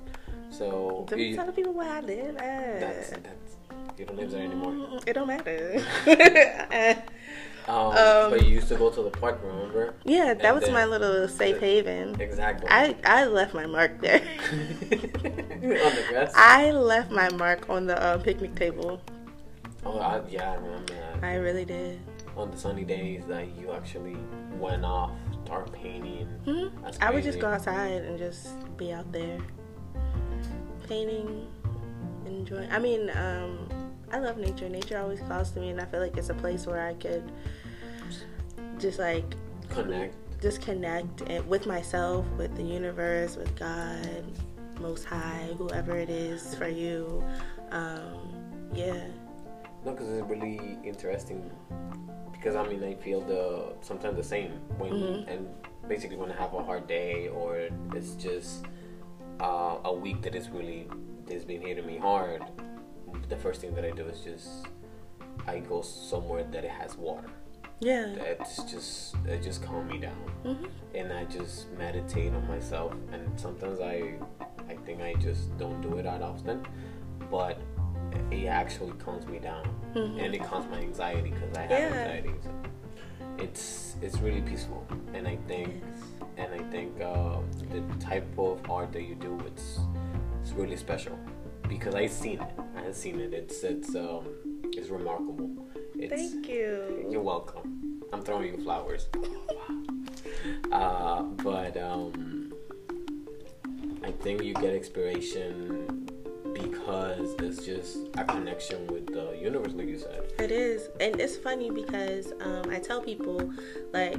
So 0.52 1.08
me 1.12 1.30
you, 1.30 1.36
tell 1.36 1.48
the 1.48 1.52
people 1.52 1.74
where 1.74 1.92
I 1.92 2.00
live 2.02 2.38
at. 2.38 2.80
that's 2.80 3.10
that's 3.10 3.45
you 3.98 4.06
don't 4.06 4.18
live 4.18 4.32
there 4.32 4.44
anymore. 4.44 4.72
Mm, 4.72 5.04
It 5.08 5.14
don't 5.14 5.28
matter. 5.28 5.82
Um, 6.98 7.04
Um, 7.68 8.30
but 8.30 8.44
you 8.46 8.50
used 8.54 8.68
to 8.68 8.76
go 8.76 8.92
to 8.92 9.02
the 9.02 9.10
park, 9.10 9.40
remember? 9.44 9.96
yeah, 10.04 10.36
that 10.36 10.46
And 10.46 10.54
was 10.56 10.66
then- 10.66 10.74
my 10.74 10.86
little 10.86 11.28
safe 11.28 11.60
haven. 11.60 12.16
Exactly. 12.22 12.68
I 12.70 12.96
I 13.04 13.26
left 13.26 13.56
my 13.56 13.66
mark 13.66 14.00
there. 14.02 14.22
on 14.22 15.92
the 15.98 16.06
grass. 16.10 16.32
I 16.36 16.70
left 16.72 17.10
my 17.10 17.30
mark 17.32 17.68
on 17.68 17.88
the 17.88 17.98
uh, 18.00 18.18
picnic 18.20 18.54
table. 18.54 19.02
oh, 19.84 19.98
I, 19.98 20.22
yeah, 20.30 20.52
I 20.52 20.56
remember 20.62 20.94
that. 20.94 21.24
I 21.24 21.36
really 21.38 21.66
did. 21.66 22.00
on 22.38 22.52
the 22.52 22.58
sunny 22.58 22.84
days 22.84 23.24
that 23.28 23.48
you 23.58 23.72
actually 23.72 24.18
went 24.60 24.86
off, 24.86 25.10
start 25.46 25.72
painting. 25.74 26.28
hmm 26.46 26.68
I 27.02 27.10
would 27.10 27.24
just 27.24 27.40
go 27.40 27.48
outside 27.50 28.04
and 28.04 28.20
just 28.20 28.50
be 28.78 28.94
out 28.94 29.10
there 29.12 29.40
painting, 30.88 31.48
enjoying. 32.28 32.70
I 32.72 32.78
mean, 32.78 33.10
um, 33.10 33.66
I 34.16 34.20
love 34.20 34.38
nature. 34.38 34.70
Nature 34.70 34.98
always 34.98 35.20
calls 35.28 35.52
to 35.52 35.60
me, 35.60 35.72
and 35.72 35.82
I 35.82 35.84
feel 35.84 36.00
like 36.00 36.16
it's 36.16 36.30
a 36.30 36.34
place 36.34 36.66
where 36.66 36.88
I 36.88 36.94
could 36.94 37.30
just 38.80 38.98
like 38.98 39.26
Connect. 39.70 40.16
just 40.42 40.62
connect 40.62 41.20
and- 41.24 41.46
with 41.50 41.66
myself, 41.66 42.26
with 42.38 42.56
the 42.56 42.64
universe, 42.64 43.36
with 43.36 43.54
God, 43.60 44.24
Most 44.80 45.04
High, 45.04 45.50
whoever 45.58 45.98
it 45.98 46.10
is 46.10 46.56
for 46.56 46.68
you. 46.70 47.22
Um, 47.72 48.70
yeah, 48.74 49.04
No, 49.84 49.92
because 49.92 50.08
it's 50.10 50.26
really 50.30 50.80
interesting. 50.86 51.52
Because 52.32 52.56
I 52.56 52.66
mean, 52.66 52.86
I 52.86 52.96
feel 52.96 53.20
the 53.20 53.74
sometimes 53.82 54.16
the 54.16 54.24
same 54.24 54.52
when 54.78 54.92
Mhm. 54.94 55.28
and 55.28 55.48
basically 55.90 56.16
when 56.16 56.32
I 56.32 56.36
have 56.36 56.54
a 56.54 56.64
hard 56.64 56.88
day 56.88 57.28
or 57.28 57.68
it's 57.94 58.16
just 58.16 58.66
uh, 59.42 59.76
a 59.84 59.94
week 59.94 60.22
that 60.22 60.36
is 60.36 60.50
really 60.50 60.88
that's 61.28 61.44
been 61.44 61.62
hitting 61.62 61.86
me 61.86 61.98
hard. 61.98 62.44
The 63.30 63.38
first 63.38 63.62
thing 63.62 63.74
that 63.76 63.86
I 63.86 63.92
do 63.92 64.06
is 64.06 64.22
just 64.22 64.68
I 65.48 65.60
go 65.60 65.82
somewhere 65.82 66.44
that 66.52 66.64
it 66.64 66.72
has 66.72 66.96
water. 66.98 67.28
yeah, 67.82 68.06
It's 68.16 68.64
just 68.64 69.16
it 69.28 69.42
just 69.44 69.64
calm 69.64 69.88
me 69.88 69.98
down. 70.00 70.18
hmm 70.44 70.66
and 70.96 71.12
I 71.12 71.26
just 71.26 71.70
meditate 71.74 72.34
on 72.34 72.48
myself. 72.48 72.94
And 73.12 73.38
sometimes 73.38 73.82
I, 73.82 74.14
I 74.70 74.76
think 74.86 75.02
I 75.02 75.14
just 75.16 75.56
don't 75.58 75.82
do 75.82 75.98
it 75.98 76.04
that 76.04 76.22
often, 76.22 76.66
but 77.30 77.60
it 78.32 78.46
actually 78.46 78.94
calms 78.94 79.28
me 79.28 79.40
down, 79.40 79.66
Mhm. 79.94 80.22
and 80.24 80.34
it 80.34 80.42
calms 80.44 80.68
my 80.72 80.80
anxiety 80.80 81.32
because 81.32 81.54
I 81.58 81.64
have 81.64 81.72
Yeah. 81.72 81.98
anxiety. 82.00 82.34
So 82.44 82.50
it's 83.38 83.96
it's 84.02 84.20
really 84.20 84.42
peaceful, 84.42 84.86
and 85.14 85.28
I 85.28 85.36
think 85.50 85.84
and 86.38 86.50
I 86.54 86.64
think 86.72 87.02
uh, 87.02 87.40
the 87.74 87.82
type 88.00 88.28
of 88.38 88.62
art 88.70 88.94
that 88.94 89.04
you 89.04 89.16
do 89.16 89.38
it's 89.46 89.80
it's 90.42 90.52
really 90.54 90.78
special 90.78 91.18
because 91.68 91.94
I've 91.96 92.12
seen 92.26 92.40
it. 92.40 92.54
I've 92.86 92.96
seen 92.96 93.20
it. 93.20 93.34
It's 93.34 93.64
it's 93.64 93.96
um 93.96 94.28
it's 94.66 94.90
remarkable. 94.90 95.50
It's, 95.96 96.14
Thank 96.14 96.48
you. 96.48 97.08
you're 97.10 97.22
welcome. 97.22 98.04
I'm 98.14 98.22
throwing 98.22 98.54
you 98.54 98.64
flowers. 98.64 99.08
Uh, 100.72 101.22
but 101.22 101.76
um, 101.78 102.54
I 104.04 104.12
think 104.12 104.44
you 104.44 104.54
get 104.54 104.74
inspiration 104.74 106.08
because 106.54 107.34
it's 107.40 107.66
just 107.66 107.98
a 108.16 108.24
connection 108.26 108.86
with 108.88 109.08
the 109.08 109.36
universe, 109.42 109.74
like 109.74 109.88
you 109.88 109.98
said. 109.98 110.32
It 110.38 110.52
is, 110.52 110.90
and 111.00 111.20
it's 111.20 111.36
funny 111.38 111.72
because 111.72 112.34
um, 112.42 112.70
I 112.70 112.80
tell 112.80 113.02
people 113.02 113.52
like, 113.94 114.18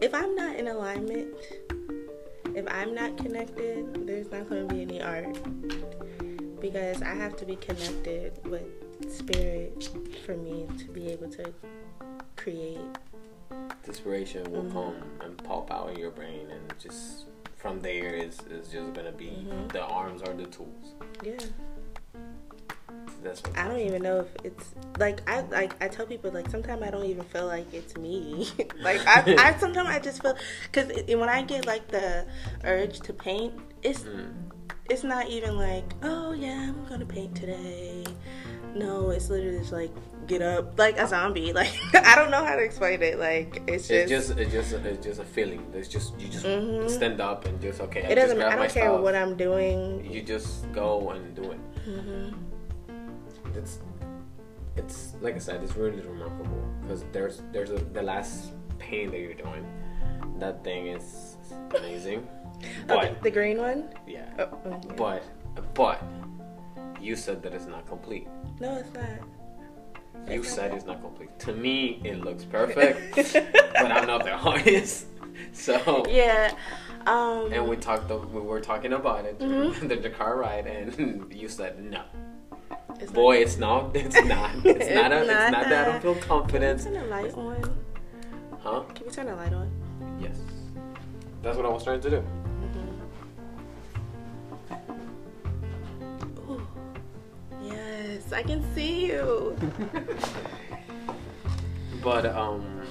if 0.00 0.14
I'm 0.14 0.34
not 0.34 0.56
in 0.56 0.68
alignment, 0.68 1.34
if 2.54 2.66
I'm 2.70 2.94
not 2.94 3.18
connected, 3.18 4.06
there's 4.06 4.30
not 4.30 4.48
going 4.48 4.68
to 4.68 4.74
be 4.74 4.82
any 4.82 5.02
art 5.02 5.36
because 6.70 7.00
I 7.02 7.14
have 7.14 7.36
to 7.36 7.44
be 7.44 7.56
connected 7.56 8.32
with 8.44 8.62
spirit 9.08 9.88
for 10.24 10.36
me 10.36 10.66
to 10.78 10.84
be 10.86 11.08
able 11.08 11.28
to 11.30 11.52
create. 12.34 12.78
The 13.50 13.86
inspiration 13.88 14.50
will 14.50 14.64
Mhm. 14.64 14.72
come 14.72 14.96
and 15.20 15.38
pop 15.44 15.70
out 15.70 15.90
in 15.90 15.98
your 15.98 16.10
brain, 16.10 16.50
and 16.50 16.74
just 16.78 17.26
from 17.54 17.80
there 17.80 18.14
is 18.14 18.40
is 18.50 18.68
just 18.68 18.92
gonna 18.94 19.12
be 19.12 19.30
Mhm. 19.46 19.72
the 19.72 19.82
arms 19.82 20.22
are 20.22 20.34
the 20.34 20.46
tools. 20.46 20.94
Yeah, 21.22 21.38
That's 23.22 23.42
what 23.42 23.58
I 23.58 23.66
don't 23.68 23.80
even 23.80 24.02
know 24.02 24.20
if 24.20 24.28
it's 24.44 24.74
like 24.98 25.18
I 25.28 25.40
like 25.42 25.72
I 25.82 25.88
tell 25.88 26.06
people 26.06 26.30
like 26.30 26.48
sometimes 26.50 26.82
I 26.82 26.90
don't 26.90 27.06
even 27.06 27.24
feel 27.24 27.46
like 27.46 27.72
it's 27.72 27.96
me. 27.96 28.48
like 28.80 29.00
I, 29.06 29.18
I 29.54 29.58
sometimes 29.58 29.88
I 29.88 29.98
just 29.98 30.22
feel 30.22 30.36
because 30.70 30.88
when 31.08 31.28
I 31.28 31.42
get 31.42 31.66
like 31.66 31.88
the 31.88 32.26
urge 32.64 33.00
to 33.00 33.12
paint, 33.12 33.54
it's 33.82 34.00
Mm. 34.00 34.32
It's 34.90 35.04
not 35.04 35.28
even 35.28 35.56
like, 35.56 35.84
oh 36.02 36.32
yeah, 36.32 36.68
I'm 36.70 36.84
gonna 36.86 37.06
paint 37.06 37.34
today. 37.34 38.04
No, 38.74 39.10
it's 39.10 39.30
literally 39.30 39.58
just 39.60 39.72
like 39.72 39.90
get 40.26 40.42
up 40.42 40.78
like 40.78 40.98
a 40.98 41.06
zombie. 41.06 41.52
Like 41.60 41.72
I 41.94 42.14
don't 42.14 42.30
know 42.30 42.44
how 42.44 42.56
to 42.56 42.62
explain 42.62 43.02
it. 43.02 43.18
Like 43.18 43.62
it's 43.66 43.88
just, 43.88 43.90
It's 43.90 44.10
just 44.10 44.38
it's 44.38 44.52
just 44.52 44.72
it's 44.84 45.04
just 45.06 45.20
a 45.20 45.24
feeling. 45.24 45.64
It's 45.74 45.88
just 45.88 46.18
you 46.20 46.28
just 46.28 46.44
Mhm. 46.44 46.90
stand 46.90 47.20
up 47.20 47.46
and 47.46 47.60
just 47.60 47.80
okay. 47.80 48.04
I 48.04 48.08
it 48.08 48.14
doesn't. 48.16 48.36
Just 48.36 48.46
grab 48.48 48.52
I 48.52 48.56
don't 48.62 48.72
care 48.72 48.84
stuff. 48.90 49.00
what 49.00 49.14
I'm 49.14 49.36
doing. 49.36 50.04
You 50.12 50.22
just 50.22 50.70
go 50.72 51.10
and 51.10 51.34
do 51.34 51.52
it. 51.52 51.60
hmm 51.84 52.34
it's 53.54 53.78
it's 54.76 55.14
like 55.22 55.34
I 55.34 55.38
said, 55.38 55.62
it's 55.62 55.74
really 55.76 56.02
remarkable 56.02 56.68
because 56.82 57.04
there's 57.12 57.40
there's 57.52 57.70
a, 57.70 57.78
the 57.94 58.02
last 58.02 58.52
paint 58.78 59.12
that 59.12 59.18
you're 59.20 59.32
doing. 59.34 59.64
That 60.38 60.62
thing 60.62 60.88
is 60.88 61.36
amazing, 61.74 62.28
but 62.86 63.22
the 63.22 63.30
green 63.30 63.58
one. 63.58 63.88
yeah, 64.06 64.26
Oh, 64.38 64.70
okay. 64.72 64.94
but 64.96 65.22
but 65.74 66.02
you 67.00 67.16
said 67.16 67.42
that 67.42 67.52
it's 67.54 67.66
not 67.66 67.86
complete. 67.86 68.28
no, 68.60 68.76
it's 68.76 68.92
not. 68.94 69.04
You 70.30 70.40
It's 70.40 70.48
said 70.52 70.70
that. 70.72 70.76
it's 70.76 70.86
not 70.86 71.00
complete. 71.02 71.38
To 71.40 71.52
me, 71.52 72.00
it 72.02 72.20
looks 72.24 72.44
perfect, 72.44 73.14
but 73.76 73.92
I'm 73.92 74.06
not 74.06 74.24
the 74.24 74.32
artist, 74.32 75.06
so. 75.52 76.04
Yeah. 76.08 76.54
Um. 77.06 77.52
And 77.52 77.68
we 77.68 77.76
talked. 77.76 78.10
We 78.10 78.40
were 78.40 78.60
talking 78.60 78.92
about 78.94 79.24
it 79.26 79.38
during 79.38 79.72
Mhm. 79.72 79.88
the, 79.90 79.96
the 79.96 80.10
car 80.10 80.36
ride, 80.38 80.66
and 80.66 81.32
you 81.32 81.48
said 81.48 81.78
no. 81.82 82.02
it's 82.98 83.12
Boy, 83.12 83.36
it's 83.36 83.58
not. 83.58 83.94
It's 83.94 84.16
not. 84.24 84.50
It's 84.64 84.90
not. 84.94 85.12
A, 85.12 85.20
It's 85.20 85.30
it's 85.30 85.52
not 85.52 85.64
that 85.68 85.86
I 85.88 85.92
don't 85.92 86.02
feel 86.02 86.16
confident. 86.16 86.82
Can 86.82 86.92
we 86.92 86.98
turn 86.98 87.08
the 87.08 87.14
light 87.16 87.34
on? 87.34 87.78
Huh? 88.58 88.80
Can 88.94 89.06
we 89.06 89.12
turn 89.12 89.26
the 89.26 89.36
light 89.36 89.52
on? 89.52 89.70
Yes. 90.20 90.36
That's 91.42 91.56
what 91.56 91.66
I 91.66 91.68
was 91.68 91.84
trying 91.84 92.00
to 92.00 92.10
do. 92.10 92.24
Yes, 98.26 98.32
I 98.32 98.42
can 98.42 98.62
see 98.74 99.06
you. 99.06 99.56
But 102.02 102.26
um, 102.26 102.82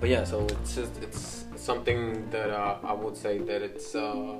but 0.00 0.08
yeah. 0.08 0.24
So 0.24 0.46
it's 0.46 0.74
just 0.74 1.02
it's 1.02 1.44
something 1.56 2.30
that 2.30 2.48
uh, 2.50 2.78
I 2.82 2.92
would 2.94 3.14
say 3.16 3.38
that 3.38 3.60
it's 3.62 3.94
uh, 3.94 4.36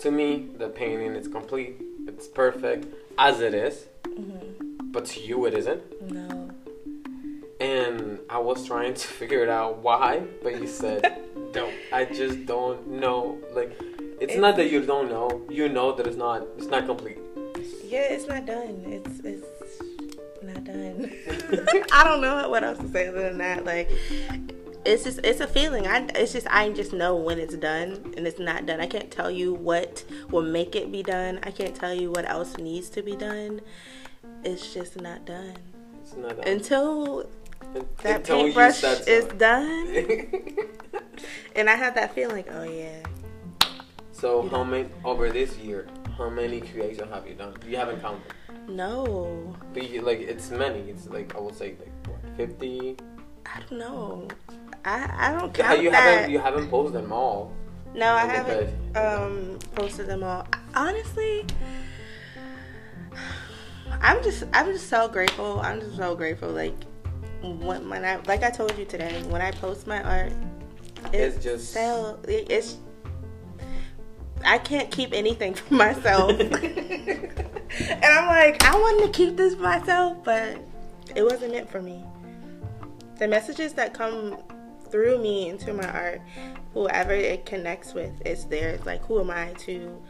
to 0.00 0.10
me 0.10 0.48
the 0.58 0.68
painting 0.68 1.14
is 1.14 1.28
complete. 1.28 1.80
It's 2.08 2.26
perfect 2.26 2.86
as 3.18 3.40
it 3.40 3.54
is, 3.54 3.86
Mhm. 4.08 4.92
but 4.92 5.04
to 5.06 5.20
you 5.20 5.46
it 5.46 5.54
isn't. 5.54 5.82
No. 6.10 6.50
And 7.60 8.18
I 8.28 8.38
was 8.38 8.66
trying 8.66 8.94
to 8.94 9.06
figure 9.20 9.42
it 9.44 9.48
out 9.48 9.78
why, 9.78 10.22
but 10.42 10.58
you 10.60 10.66
said 10.66 11.00
don't. 11.52 11.74
I 11.92 12.04
just 12.04 12.46
don't 12.46 12.86
know. 13.00 13.38
Like 13.54 13.78
it's 14.20 14.34
It- 14.34 14.40
not 14.40 14.56
that 14.56 14.70
you 14.72 14.80
don't 14.84 15.08
know. 15.08 15.42
You 15.48 15.68
know 15.68 15.92
that 15.92 16.06
it's 16.08 16.16
not. 16.16 16.42
It's 16.58 16.66
not 16.74 16.86
complete. 16.86 17.18
Yeah, 17.88 18.12
it's 18.12 18.26
not 18.26 18.46
done. 18.46 18.82
It's 18.86 19.20
it's 19.20 19.82
not 20.42 20.64
done. 20.64 21.12
I 21.92 22.04
don't 22.04 22.20
know 22.20 22.48
what 22.48 22.64
else 22.64 22.78
to 22.78 22.88
say 22.88 23.08
other 23.08 23.22
than 23.22 23.38
that. 23.38 23.64
Like, 23.64 23.90
it's 24.84 25.04
just 25.04 25.20
it's 25.22 25.40
a 25.40 25.46
feeling. 25.46 25.86
I 25.86 26.06
it's 26.14 26.32
just 26.32 26.46
I 26.48 26.70
just 26.70 26.92
know 26.92 27.16
when 27.16 27.38
it's 27.38 27.56
done 27.56 28.14
and 28.16 28.26
it's 28.26 28.38
not 28.38 28.66
done. 28.66 28.80
I 28.80 28.86
can't 28.86 29.10
tell 29.10 29.30
you 29.30 29.54
what 29.54 30.04
will 30.30 30.42
make 30.42 30.74
it 30.74 30.90
be 30.90 31.02
done. 31.02 31.38
I 31.42 31.50
can't 31.50 31.74
tell 31.74 31.94
you 31.94 32.10
what 32.10 32.28
else 32.28 32.56
needs 32.56 32.88
to 32.90 33.02
be 33.02 33.14
done. 33.16 33.60
It's 34.44 34.72
just 34.74 35.00
not 35.00 35.24
done. 35.24 35.54
It's 36.02 36.16
not 36.16 36.36
done. 36.36 36.48
Until 36.48 37.28
that 38.02 38.16
Until 38.16 38.42
paintbrush 38.42 38.82
is 38.82 39.26
done 39.38 39.88
and 41.56 41.68
I 41.68 41.74
have 41.74 41.94
that 41.94 42.14
feeling, 42.14 42.44
oh 42.50 42.62
yeah. 42.62 43.02
so 44.12 44.48
how 44.48 44.64
many 44.64 44.88
over 45.04 45.30
this 45.30 45.56
year? 45.58 45.88
How 46.18 46.30
many 46.30 46.60
creations 46.60 47.12
have 47.12 47.26
you 47.26 47.34
done? 47.34 47.54
You 47.66 47.76
haven't 47.76 48.00
counted. 48.00 48.22
No. 48.68 49.54
But 49.74 49.90
you, 49.90 50.00
like 50.02 50.20
it's 50.20 50.50
many. 50.50 50.80
It's 50.90 51.06
like 51.08 51.34
I 51.36 51.40
would 51.40 51.54
say 51.54 51.76
like 51.78 51.92
what, 52.08 52.36
fifty. 52.36 52.96
I 53.44 53.60
don't 53.60 53.78
know. 53.78 54.28
I 54.84 55.10
I 55.18 55.38
don't 55.38 55.56
Yeah, 55.56 55.64
count 55.68 55.82
you 55.82 55.90
that. 55.90 56.02
haven't 56.02 56.30
you 56.32 56.38
haven't 56.38 56.68
posted 56.70 57.02
them 57.02 57.12
all. 57.12 57.52
No, 57.94 58.12
I 58.12 58.26
haven't 58.26 58.66
page. 58.94 58.96
um, 58.96 59.58
posted 59.74 60.06
them 60.06 60.22
all. 60.24 60.46
Honestly, 60.74 61.44
I'm 64.00 64.22
just 64.22 64.44
I'm 64.52 64.66
just 64.72 64.88
so 64.88 65.08
grateful. 65.08 65.60
I'm 65.60 65.80
just 65.80 65.96
so 65.96 66.14
grateful. 66.14 66.50
Like 66.50 66.74
when, 67.42 67.88
when 67.88 68.04
I 68.04 68.16
like 68.26 68.42
I 68.42 68.50
told 68.50 68.76
you 68.78 68.84
today, 68.84 69.22
when 69.28 69.40
I 69.42 69.50
post 69.52 69.86
my 69.86 70.02
art, 70.02 70.32
It's 71.12 71.42
just- 71.42 71.72
so 71.72 72.18
it's 72.26 72.76
I 74.44 74.58
can't 74.58 74.90
keep 74.90 75.12
anything 75.12 75.54
for 75.54 75.74
myself. 75.74 76.38
and 76.40 78.04
I'm 78.04 78.26
like, 78.28 78.62
I 78.64 78.74
wanted 78.74 79.06
to 79.06 79.12
keep 79.12 79.36
this 79.36 79.54
for 79.54 79.62
myself, 79.62 80.22
but 80.24 80.58
it 81.14 81.22
wasn't 81.22 81.52
meant 81.52 81.70
for 81.70 81.80
me. 81.82 82.04
The 83.18 83.26
messages 83.28 83.72
that 83.74 83.94
come 83.94 84.38
through 84.90 85.18
me 85.22 85.48
into 85.48 85.72
my 85.72 85.88
art, 85.88 86.20
whoever 86.74 87.12
it 87.12 87.46
connects 87.46 87.94
with, 87.94 88.12
it's 88.24 88.44
theirs. 88.44 88.84
Like, 88.84 89.02
who 89.04 89.20
am 89.20 89.30
I 89.30 89.52
to 89.60 90.00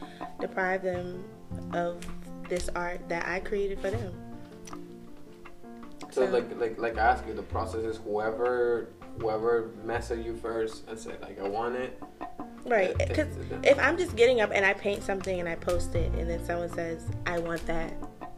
deprive 0.40 0.82
them 0.82 1.24
of 1.72 2.04
this 2.48 2.68
art 2.74 3.08
that 3.08 3.26
I 3.26 3.40
created 3.40 3.80
for 3.80 3.90
them? 3.90 4.12
So 6.10 6.26
So- 6.26 6.32
like 6.32 6.58
like 6.58 6.78
like 6.78 6.98
I 6.98 7.02
ask 7.02 7.26
you, 7.26 7.34
the 7.34 7.42
process 7.42 7.82
is 7.84 7.96
whoever 7.98 8.88
whoever 9.20 9.70
messaged 9.84 10.24
you 10.24 10.36
first 10.36 10.86
and 10.88 10.98
said 10.98 11.20
like 11.22 11.40
I 11.40 11.48
want 11.48 11.76
it. 11.76 12.00
Right. 12.66 12.96
Because 12.98 13.28
if 13.62 13.78
I'm 13.78 13.96
just 13.96 14.16
getting 14.16 14.40
up 14.40 14.50
and 14.52 14.64
I 14.64 14.74
paint 14.74 15.02
something 15.02 15.38
and 15.40 15.48
I 15.48 15.54
post 15.56 15.94
it, 15.94 16.12
and 16.14 16.28
then 16.28 16.44
someone 16.44 16.72
says, 16.72 17.04
I 17.26 17.38
want 17.38 17.64
that, 17.66 17.92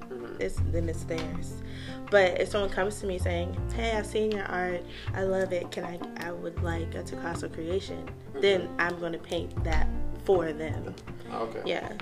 Mhm. 0.09 0.41
it's, 0.41 0.57
then 0.73 0.89
it's 0.89 1.05
theirs. 1.05 1.63
But 2.11 2.41
if 2.41 2.49
someone 2.49 2.71
comes 2.71 2.99
to 3.01 3.07
me 3.07 3.19
saying, 3.19 3.55
"Hey, 3.75 3.93
I've 3.97 4.07
seen 4.07 4.31
your 4.33 4.47
art. 4.47 4.81
I 5.15 5.23
love 5.25 5.53
it. 5.53 5.71
Can 5.71 5.85
I? 5.85 5.99
I 6.27 6.33
would 6.33 6.63
like 6.63 6.95
a 6.95 7.03
Picasso 7.03 7.49
creation." 7.51 7.99
Mm-hmm. 8.31 8.41
Then 8.41 8.69
I'm 8.79 8.99
going 8.99 9.13
to 9.13 9.19
paint 9.19 9.63
that 9.65 9.87
for 10.25 10.53
them. 10.53 10.95
Ah, 11.31 11.41
okay. 11.43 11.61
Yeah. 11.67 11.93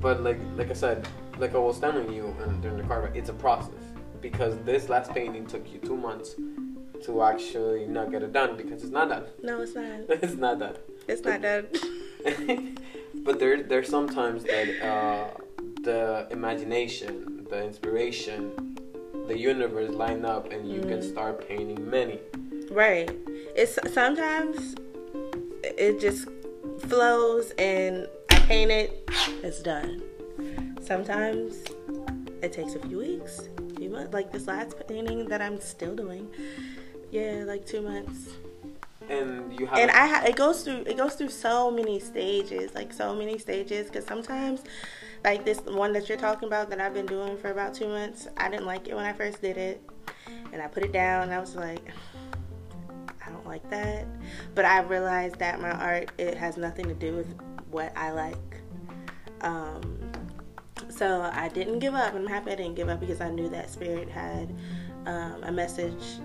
But 0.00 0.22
like 0.22 0.38
like 0.56 0.70
I 0.70 0.74
said, 0.74 1.08
like 1.38 1.54
I 1.54 1.58
was 1.58 1.80
telling 1.80 2.12
you 2.12 2.34
and 2.44 2.62
during 2.62 2.76
the 2.78 2.84
car, 2.84 3.10
it's 3.12 3.28
a 3.28 3.32
process 3.34 3.74
because 4.20 4.56
this 4.64 4.88
last 4.88 5.10
painting 5.12 5.46
took 5.46 5.70
you 5.72 5.78
two 5.80 5.96
months 5.96 6.36
to 7.04 7.22
actually 7.22 7.86
not 7.86 8.10
get 8.10 8.22
it 8.22 8.32
done 8.32 8.56
because 8.56 8.82
it's 8.82 8.92
not 8.92 9.08
done. 9.08 9.24
No, 9.42 9.60
it's 9.60 9.74
not. 9.74 9.84
it's 10.08 10.34
not 10.36 10.58
done. 10.58 10.76
It's 11.06 11.22
not 11.24 11.42
done. 11.42 11.66
but 13.24 13.38
there 13.38 13.62
there's 13.62 13.88
sometimes 13.88 14.44
that 14.44 14.68
uh, 14.82 15.30
the 15.82 16.26
imagination, 16.30 17.46
the 17.50 17.62
inspiration, 17.62 18.78
the 19.26 19.36
universe 19.38 19.90
line 19.94 20.24
up 20.24 20.50
and 20.52 20.70
you 20.70 20.80
can 20.80 21.00
Mm. 21.00 21.10
start 21.12 21.46
painting 21.48 21.88
many. 21.90 22.20
right. 22.70 23.10
It's 23.56 23.78
sometimes 23.92 24.74
it 25.62 26.00
just 26.00 26.26
flows 26.88 27.52
and 27.58 28.08
I 28.30 28.38
paint 28.50 28.70
it. 28.70 29.08
It's 29.42 29.60
done. 29.62 30.02
Sometimes 30.80 31.64
it 32.42 32.52
takes 32.52 32.74
a 32.74 32.80
few 32.80 32.98
weeks, 32.98 33.48
a 33.70 33.74
few 33.78 33.90
months. 33.90 34.12
Like 34.12 34.32
this 34.32 34.46
last 34.48 34.74
painting 34.88 35.28
that 35.28 35.40
I'm 35.40 35.60
still 35.60 35.94
doing. 35.94 36.28
Yeah, 37.14 37.44
like 37.46 37.64
two 37.64 37.80
months. 37.80 38.30
And 39.08 39.56
you 39.56 39.66
have 39.66 39.78
and 39.78 39.88
I 39.92 40.06
ha- 40.08 40.24
it 40.26 40.34
goes 40.34 40.64
through 40.64 40.82
it 40.84 40.96
goes 40.96 41.14
through 41.14 41.28
so 41.28 41.70
many 41.70 42.00
stages, 42.00 42.74
like 42.74 42.92
so 42.92 43.14
many 43.14 43.38
stages. 43.38 43.86
Because 43.86 44.04
sometimes, 44.04 44.64
like 45.22 45.44
this 45.44 45.60
one 45.60 45.92
that 45.92 46.08
you're 46.08 46.18
talking 46.18 46.48
about 46.48 46.70
that 46.70 46.80
I've 46.80 46.92
been 46.92 47.06
doing 47.06 47.36
for 47.36 47.52
about 47.52 47.72
two 47.72 47.86
months, 47.86 48.26
I 48.36 48.50
didn't 48.50 48.66
like 48.66 48.88
it 48.88 48.96
when 48.96 49.04
I 49.04 49.12
first 49.12 49.40
did 49.40 49.56
it, 49.56 49.80
and 50.52 50.60
I 50.60 50.66
put 50.66 50.82
it 50.82 50.92
down. 50.92 51.22
And 51.22 51.32
I 51.32 51.38
was 51.38 51.54
like, 51.54 51.88
I 53.24 53.30
don't 53.30 53.46
like 53.46 53.70
that. 53.70 54.06
But 54.56 54.64
I 54.64 54.80
realized 54.80 55.38
that 55.38 55.60
my 55.60 55.70
art 55.70 56.10
it 56.18 56.36
has 56.36 56.56
nothing 56.56 56.88
to 56.88 56.94
do 56.94 57.14
with 57.14 57.32
what 57.70 57.96
I 57.96 58.10
like. 58.10 58.56
Um, 59.42 60.00
so 60.88 61.30
I 61.32 61.48
didn't 61.48 61.78
give 61.78 61.94
up. 61.94 62.12
I'm 62.12 62.26
happy 62.26 62.50
I 62.50 62.56
didn't 62.56 62.74
give 62.74 62.88
up 62.88 62.98
because 62.98 63.20
I 63.20 63.30
knew 63.30 63.48
that 63.50 63.70
spirit 63.70 64.08
had 64.08 64.52
um, 65.06 65.44
a 65.44 65.52
message 65.52 66.18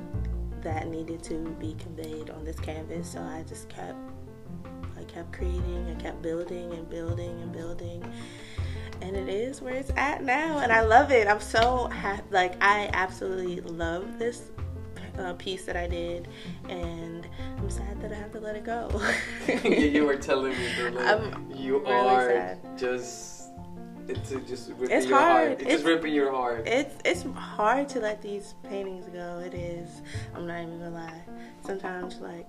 that 0.64 0.88
needed 0.88 1.24
to 1.24 1.36
be 1.60 1.76
conveyed 1.76 2.30
on 2.30 2.44
this 2.44 2.60
canvas. 2.60 3.10
So 3.10 3.22
I 3.22 3.44
just 3.48 3.70
kept, 3.70 3.98
I 4.98 5.04
kept 5.04 5.32
creating, 5.34 5.96
I 5.96 6.02
kept 6.02 6.22
building 6.22 6.74
and 6.74 6.90
building 6.90 7.42
and 7.42 7.52
building, 7.52 8.04
and 9.02 9.16
it 9.16 9.30
is 9.30 9.62
where 9.62 9.74
it's 9.76 9.92
at 9.96 10.24
now, 10.24 10.60
and 10.60 10.72
I 10.72 10.82
love 10.82 11.12
it. 11.12 11.28
I'm 11.28 11.40
so 11.40 11.88
happy. 11.88 12.24
Like 12.32 12.62
I 12.62 12.90
absolutely 12.94 13.62
love 13.62 14.20
this 14.20 14.52
uh, 15.18 15.34
piece 15.34 15.66
that 15.66 15.76
I 15.78 15.88
did, 15.88 16.28
and 16.70 17.28
I'm 17.58 17.70
sad 17.70 18.02
that 18.02 18.12
I 18.12 18.16
have 18.16 18.32
to 18.34 18.40
let 18.40 18.56
it 18.56 18.64
go. 18.64 18.90
you, 19.64 19.70
you 19.70 20.06
were 20.06 20.16
telling 20.30 20.52
me 20.52 20.68
that 20.78 20.94
like, 20.94 21.06
I'm 21.06 21.52
you 21.56 21.80
really 21.80 21.94
are 21.94 22.28
sad. 22.30 22.78
just 22.78 23.39
it's 24.10 24.30
just 24.50 24.70
ripping 24.72 24.92
It's 24.98 25.06
your 25.08 25.18
hard. 25.20 25.32
heart. 25.32 25.52
It's, 25.54 25.62
It's- 25.62 25.74
just 25.78 25.86
ripping 25.86 26.14
your 26.14 26.32
heart. 26.32 26.68
It's 26.68 26.96
it's 27.06 27.24
hard 27.36 27.88
to 27.90 28.00
let 28.00 28.22
these 28.22 28.56
paintings 28.64 29.06
go. 29.08 29.40
It 29.46 29.54
is. 29.54 30.02
I'm 30.36 30.46
not 30.48 30.62
even 30.62 30.80
gonna 30.80 30.92
lie. 30.92 31.22
Sometimes 31.66 32.18
like 32.18 32.48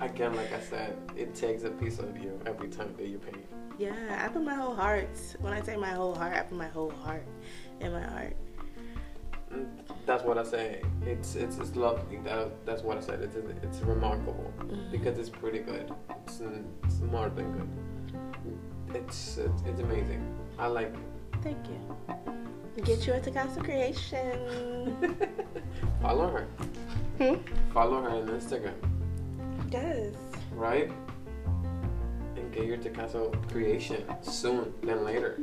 Again, 0.00 0.34
like 0.34 0.52
I 0.52 0.60
said, 0.60 0.96
it 1.16 1.34
takes 1.34 1.62
a 1.62 1.70
piece 1.70 1.98
of 2.00 2.16
you 2.18 2.38
every 2.46 2.68
time 2.68 2.92
that 2.98 3.06
you 3.06 3.18
paint. 3.18 3.46
yeah, 3.78 3.94
I 4.24 4.28
put 4.28 4.42
my 4.42 4.54
whole 4.54 4.74
heart. 4.74 5.08
When 5.40 5.52
I 5.52 5.62
say 5.62 5.76
my 5.76 5.90
whole 5.92 6.14
heart, 6.14 6.34
I 6.36 6.40
put 6.42 6.58
my 6.58 6.66
whole 6.68 6.90
heart 6.90 7.24
in 7.80 7.92
my 7.92 8.04
art. 8.18 8.36
Mm, 9.52 9.66
That's 10.04 10.24
what 10.24 10.36
I 10.36 10.42
say. 10.42 10.82
It's 11.06 11.36
it's, 11.36 11.58
it's 11.58 11.76
lovely. 11.76 12.18
That, 12.24 12.50
that's 12.66 12.82
what 12.82 12.98
I 12.98 13.00
said. 13.00 13.20
It's 13.22 13.36
it's 13.62 13.80
remarkable 13.82 14.52
Mhm. 14.58 14.90
because 14.90 15.16
it's 15.18 15.30
pretty 15.30 15.60
good. 15.60 15.86
It's, 16.26 16.40
it's 16.86 17.00
more 17.00 17.28
than 17.28 17.52
good. 17.52 17.68
It's, 18.94 19.38
it's 19.38 19.62
it's 19.66 19.80
amazing. 19.80 20.22
I 20.58 20.66
like 20.68 20.86
it. 20.94 21.40
Thank 21.42 21.58
you. 21.68 22.82
Get 22.84 23.06
you 23.06 23.14
a 23.14 23.20
Picasso 23.20 23.60
creation. 23.60 24.96
Follow 26.02 26.28
her. 26.28 26.46
hmm? 27.18 27.34
Follow 27.72 28.00
her 28.02 28.10
on 28.10 28.28
Instagram, 28.28 28.74
Yes. 29.70 30.12
right? 30.52 30.90
And 32.36 32.52
get 32.52 32.66
your 32.66 32.78
Picasso 32.78 33.30
creation 33.50 34.02
soon 34.22 34.72
than 34.82 35.04
later. 35.04 35.38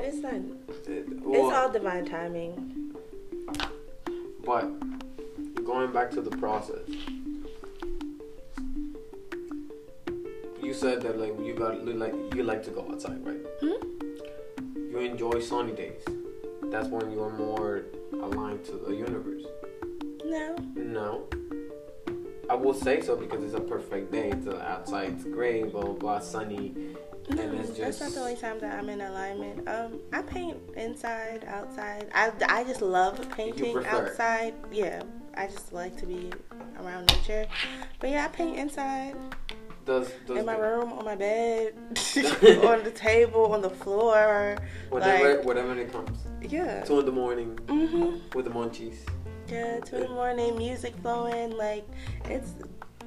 It's 0.00 0.18
not. 0.18 0.34
It- 0.34 1.06
it's 1.08 1.54
all 1.56 1.70
divine 1.70 2.04
timing. 2.04 2.94
But 4.44 4.64
going 5.64 5.92
back 5.92 6.10
to 6.12 6.20
the 6.22 6.30
process, 6.38 6.88
you 10.68 10.74
said 10.74 11.00
that 11.00 11.18
like 11.18 11.34
you 11.40 11.54
got 11.54 11.82
like 11.86 12.14
you 12.34 12.42
like 12.42 12.62
to 12.62 12.70
go 12.70 12.86
outside, 12.90 13.24
right? 13.24 13.40
Hmm? 13.60 13.80
You 14.76 14.98
enjoy 14.98 15.40
sunny 15.40 15.72
days. 15.72 16.02
That's 16.64 16.88
when 16.88 17.10
you're 17.10 17.30
more 17.30 17.86
aligned 18.12 18.66
to 18.66 18.72
the 18.72 18.94
universe. 18.94 19.44
No. 20.26 20.56
No. 20.76 21.24
I 22.50 22.54
will 22.54 22.74
say 22.74 23.00
so 23.00 23.16
because 23.16 23.42
it's 23.42 23.54
a 23.54 23.60
perfect 23.60 24.12
day. 24.12 24.28
It's 24.30 24.46
outside, 24.46 25.12
it's 25.14 25.24
gray, 25.24 25.62
blah 25.62 25.84
blah, 25.84 25.94
blah 25.94 26.20
sunny. 26.20 26.74
No, 27.30 27.42
And 27.42 27.60
it's 27.60 27.78
that's 27.78 28.00
not 28.00 28.12
the 28.12 28.20
only 28.20 28.36
time 28.36 28.58
that 28.60 28.78
I'm 28.78 28.90
in 28.90 29.00
alignment. 29.00 29.66
Um, 29.68 30.00
I 30.12 30.20
paint 30.20 30.58
inside, 30.76 31.44
outside. 31.46 32.08
I, 32.14 32.32
I 32.46 32.64
just 32.64 32.82
love 32.82 33.14
painting 33.30 33.84
outside. 33.86 34.54
Yeah, 34.70 35.02
I 35.34 35.46
just 35.46 35.72
like 35.72 35.96
to 35.98 36.06
be 36.06 36.30
around 36.78 37.10
nature. 37.12 37.46
But 38.00 38.10
yeah, 38.10 38.24
I 38.24 38.28
paint 38.28 38.56
inside, 38.56 39.14
Does 39.88 40.10
does 40.26 40.36
in 40.38 40.44
my 40.44 40.54
the- 40.56 40.60
room, 40.62 40.92
on 40.92 41.04
my 41.06 41.16
bed, 41.16 41.72
on 42.70 42.84
the 42.84 42.92
table, 42.94 43.44
on 43.54 43.62
the 43.62 43.70
floor. 43.70 44.56
whatever 44.90 45.36
like- 45.36 45.46
whatever 45.46 45.72
it 45.78 45.90
comes. 45.90 46.18
Yeah. 46.42 46.84
Two 46.84 47.00
in 47.00 47.06
the 47.06 47.12
morning 47.22 47.58
Mhm. 47.66 48.34
with 48.34 48.44
the 48.44 48.50
munchies. 48.50 48.98
Yeah, 49.48 49.80
two 49.80 49.96
in 49.96 50.02
the 50.02 50.08
morning, 50.20 50.58
music 50.58 50.94
flowing. 51.02 51.56
Like 51.56 51.86
it's 52.26 52.50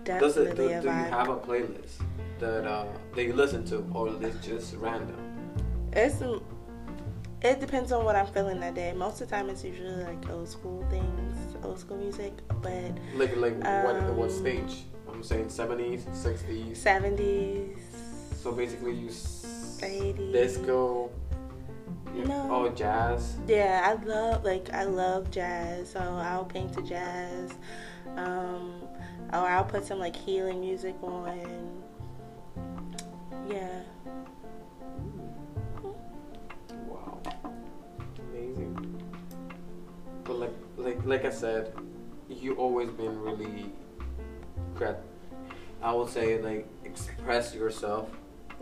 Does 0.03 0.37
it, 0.37 0.57
do, 0.57 0.67
definitely 0.67 0.73
a 0.73 0.81
do 0.81 0.87
you 0.87 0.93
have 1.17 1.29
a 1.29 1.37
playlist 1.37 1.95
that 2.39 2.65
uh, 2.65 2.85
that 3.13 3.23
you 3.27 3.33
listen 3.33 3.63
to, 3.65 3.85
or 3.93 4.07
is 4.09 4.19
it 4.29 4.41
just 4.41 4.75
random? 4.77 5.19
It's 5.93 6.19
It 7.43 7.59
depends 7.59 7.91
on 7.91 8.05
what 8.05 8.15
I'm 8.15 8.27
feeling 8.27 8.59
that 8.61 8.73
day. 8.75 8.91
Most 8.93 9.21
of 9.21 9.27
the 9.29 9.35
time, 9.35 9.49
it's 9.51 9.63
usually 9.63 10.03
like 10.09 10.21
old 10.31 10.47
school 10.49 10.83
things, 10.89 11.35
old 11.63 11.77
school 11.79 11.97
music. 11.97 12.33
But 12.65 12.91
Like 13.15 13.35
like 13.37 13.55
what 13.85 13.95
what 14.19 14.29
Um, 14.31 14.37
stage? 14.43 14.75
I'm 15.11 15.23
saying 15.23 15.47
70s, 15.47 16.01
60s. 16.13 16.77
70s, 16.77 17.77
So 18.41 18.51
basically, 18.51 18.93
you 18.93 19.09
80s. 19.09 20.31
disco. 20.31 21.09
you- 22.15 22.25
No. 22.25 22.47
Oh, 22.51 22.69
jazz. 22.69 23.37
Yeah, 23.47 23.81
I 23.85 24.03
love 24.05 24.43
like 24.43 24.71
I 24.73 24.83
love 24.83 25.29
jazz, 25.31 25.89
so 25.91 25.99
I'll 25.99 26.45
paint 26.45 26.73
to 26.73 26.81
jazz. 26.81 27.51
Um, 28.17 28.81
or 29.33 29.39
I'll 29.47 29.63
put 29.63 29.85
some 29.85 29.99
like 29.99 30.15
healing 30.15 30.59
music 30.59 30.95
on. 31.01 31.83
Yeah. 33.49 33.81
Wow, 36.87 37.19
amazing. 38.29 39.01
But 40.23 40.35
like 40.39 40.53
like 40.77 41.05
like 41.05 41.25
I 41.25 41.29
said, 41.31 41.73
you 42.29 42.55
always 42.55 42.89
been 42.89 43.19
really 43.21 43.71
I 45.83 45.93
would 45.93 46.09
say 46.09 46.41
like 46.41 46.67
express 46.85 47.53
yourself 47.55 48.09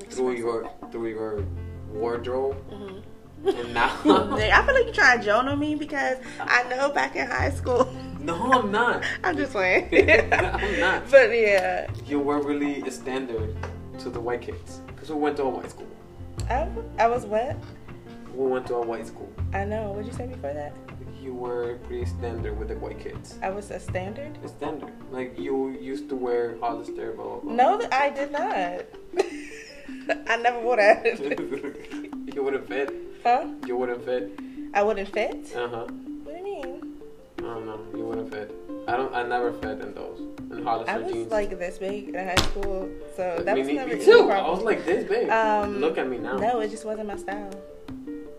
through 0.09 0.31
your 0.35 0.69
through 0.91 1.07
your 1.09 1.43
wardrobe, 1.91 2.55
Mhm. 2.71 3.03
and 3.45 3.73
now. 3.73 3.89
I 4.05 4.63
feel 4.65 4.75
like 4.75 4.85
you're 4.85 4.93
trying 4.93 5.19
to 5.19 5.25
Jonah 5.25 5.55
me 5.57 5.75
because 5.75 6.17
I 6.39 6.63
know 6.69 6.89
back 6.91 7.15
in 7.15 7.27
high 7.27 7.49
school. 7.51 7.91
no, 8.19 8.35
I'm 8.53 8.71
not. 8.71 9.03
I'm 9.23 9.35
just 9.35 9.51
playing. 9.51 9.89
I'm 10.33 10.79
not. 10.79 11.09
But 11.09 11.29
yeah, 11.31 11.87
You 12.05 12.19
were 12.19 12.41
really 12.41 12.81
a 12.83 12.91
standard 12.91 13.55
to 13.99 14.09
the 14.09 14.19
white 14.19 14.41
kids 14.41 14.79
because 14.87 15.09
we 15.09 15.15
went 15.17 15.37
to 15.37 15.43
a 15.43 15.49
white 15.49 15.69
school. 15.71 15.87
I, 16.49 16.67
I 16.97 17.07
was 17.07 17.25
what? 17.25 17.55
We 18.33 18.45
went 18.47 18.67
to 18.67 18.75
a 18.75 18.81
white 18.85 19.07
school. 19.07 19.31
I 19.53 19.65
know. 19.65 19.91
What'd 19.91 20.05
you 20.07 20.13
say 20.13 20.27
before 20.27 20.53
that? 20.53 20.73
You 21.21 21.33
were 21.33 21.77
pretty 21.87 22.05
standard 22.05 22.57
with 22.57 22.69
the 22.69 22.75
white 22.75 22.99
kids. 22.99 23.35
I 23.43 23.49
was 23.49 23.71
a 23.71 23.79
standard. 23.79 24.37
A 24.43 24.47
standard. 24.47 24.91
Like 25.11 25.37
you 25.37 25.69
used 25.69 26.07
to 26.09 26.15
wear 26.15 26.57
Hollister, 26.59 27.11
blah 27.13 27.25
blah 27.25 27.39
blah. 27.39 27.53
No, 27.53 27.87
I 27.91 28.09
did 28.09 28.31
not. 28.31 28.85
I 30.29 30.37
never 30.37 30.59
would 30.61 30.79
have. 30.79 31.05
you 32.33 32.43
wouldn't 32.43 32.67
fit. 32.67 32.93
huh? 33.23 33.47
You 33.67 33.75
wouldn't 33.77 34.03
fit. 34.05 34.39
I 34.73 34.81
wouldn't 34.83 35.09
fit. 35.09 35.53
Uh 35.55 35.67
huh. 35.67 35.85
What 36.23 36.33
do 36.33 36.37
you 36.37 36.43
mean? 36.43 36.97
I 37.39 37.41
don't 37.41 37.65
know. 37.65 37.79
You 37.97 38.05
wouldn't 38.05 38.31
fit. 38.31 38.55
I 38.87 38.95
don't. 38.95 39.13
I 39.13 39.23
never 39.23 39.51
fit 39.53 39.81
in 39.81 39.93
those. 39.93 40.19
In 40.51 40.63
Hollister 40.63 40.91
I 40.91 40.97
was 40.97 41.11
jeans. 41.11 41.31
like 41.31 41.49
this 41.59 41.77
big 41.79 42.09
in 42.09 42.15
high 42.15 42.35
school, 42.49 42.89
so 43.15 43.41
that 43.45 43.55
me, 43.55 43.61
was 43.61 43.73
never 43.73 43.95
me 43.97 44.03
too. 44.05 44.25
problem. 44.25 44.45
I 44.45 44.49
was 44.49 44.63
like 44.63 44.85
this 44.85 45.07
big. 45.07 45.29
Um, 45.29 45.79
Look 45.79 45.97
at 45.97 46.07
me 46.09 46.17
now. 46.17 46.37
No, 46.37 46.59
it 46.61 46.69
just 46.71 46.85
wasn't 46.85 47.07
my 47.07 47.17
style. 47.17 47.51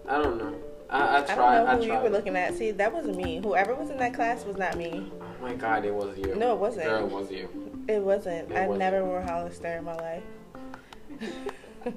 I 0.09 0.21
don't 0.23 0.39
know. 0.39 0.55
I, 0.91 0.99
I 0.99 1.17
I 1.19 1.35
don't 1.37 1.37
know 1.37 1.77
who 1.77 1.85
you 1.85 1.99
were 2.01 2.11
looking 2.11 2.37
at. 2.37 2.55
See, 2.55 2.73
that 2.73 2.93
wasn't 2.93 3.17
me. 3.17 3.41
Whoever 3.43 3.75
was 3.75 3.91
in 3.91 3.99
that 3.99 4.13
class 4.13 4.45
was 4.45 4.57
not 4.57 4.77
me. 4.77 5.11
Oh 5.21 5.43
my 5.43 5.55
god, 5.55 5.85
it 5.85 5.95
was 5.95 6.19
you. 6.19 6.35
No, 6.35 6.55
it 6.55 6.59
wasn't. 6.59 6.87
Girl, 6.87 7.05
it 7.05 7.11
was 7.11 7.31
you. 7.31 7.49
It 7.87 8.03
wasn't. 8.03 8.51
It 8.51 8.57
I 8.57 8.67
wasn't. 8.67 8.79
never 8.79 9.05
wore 9.05 9.23
Hollister 9.23 9.77
in 9.79 9.85
my 9.85 9.95
life. 9.97 10.23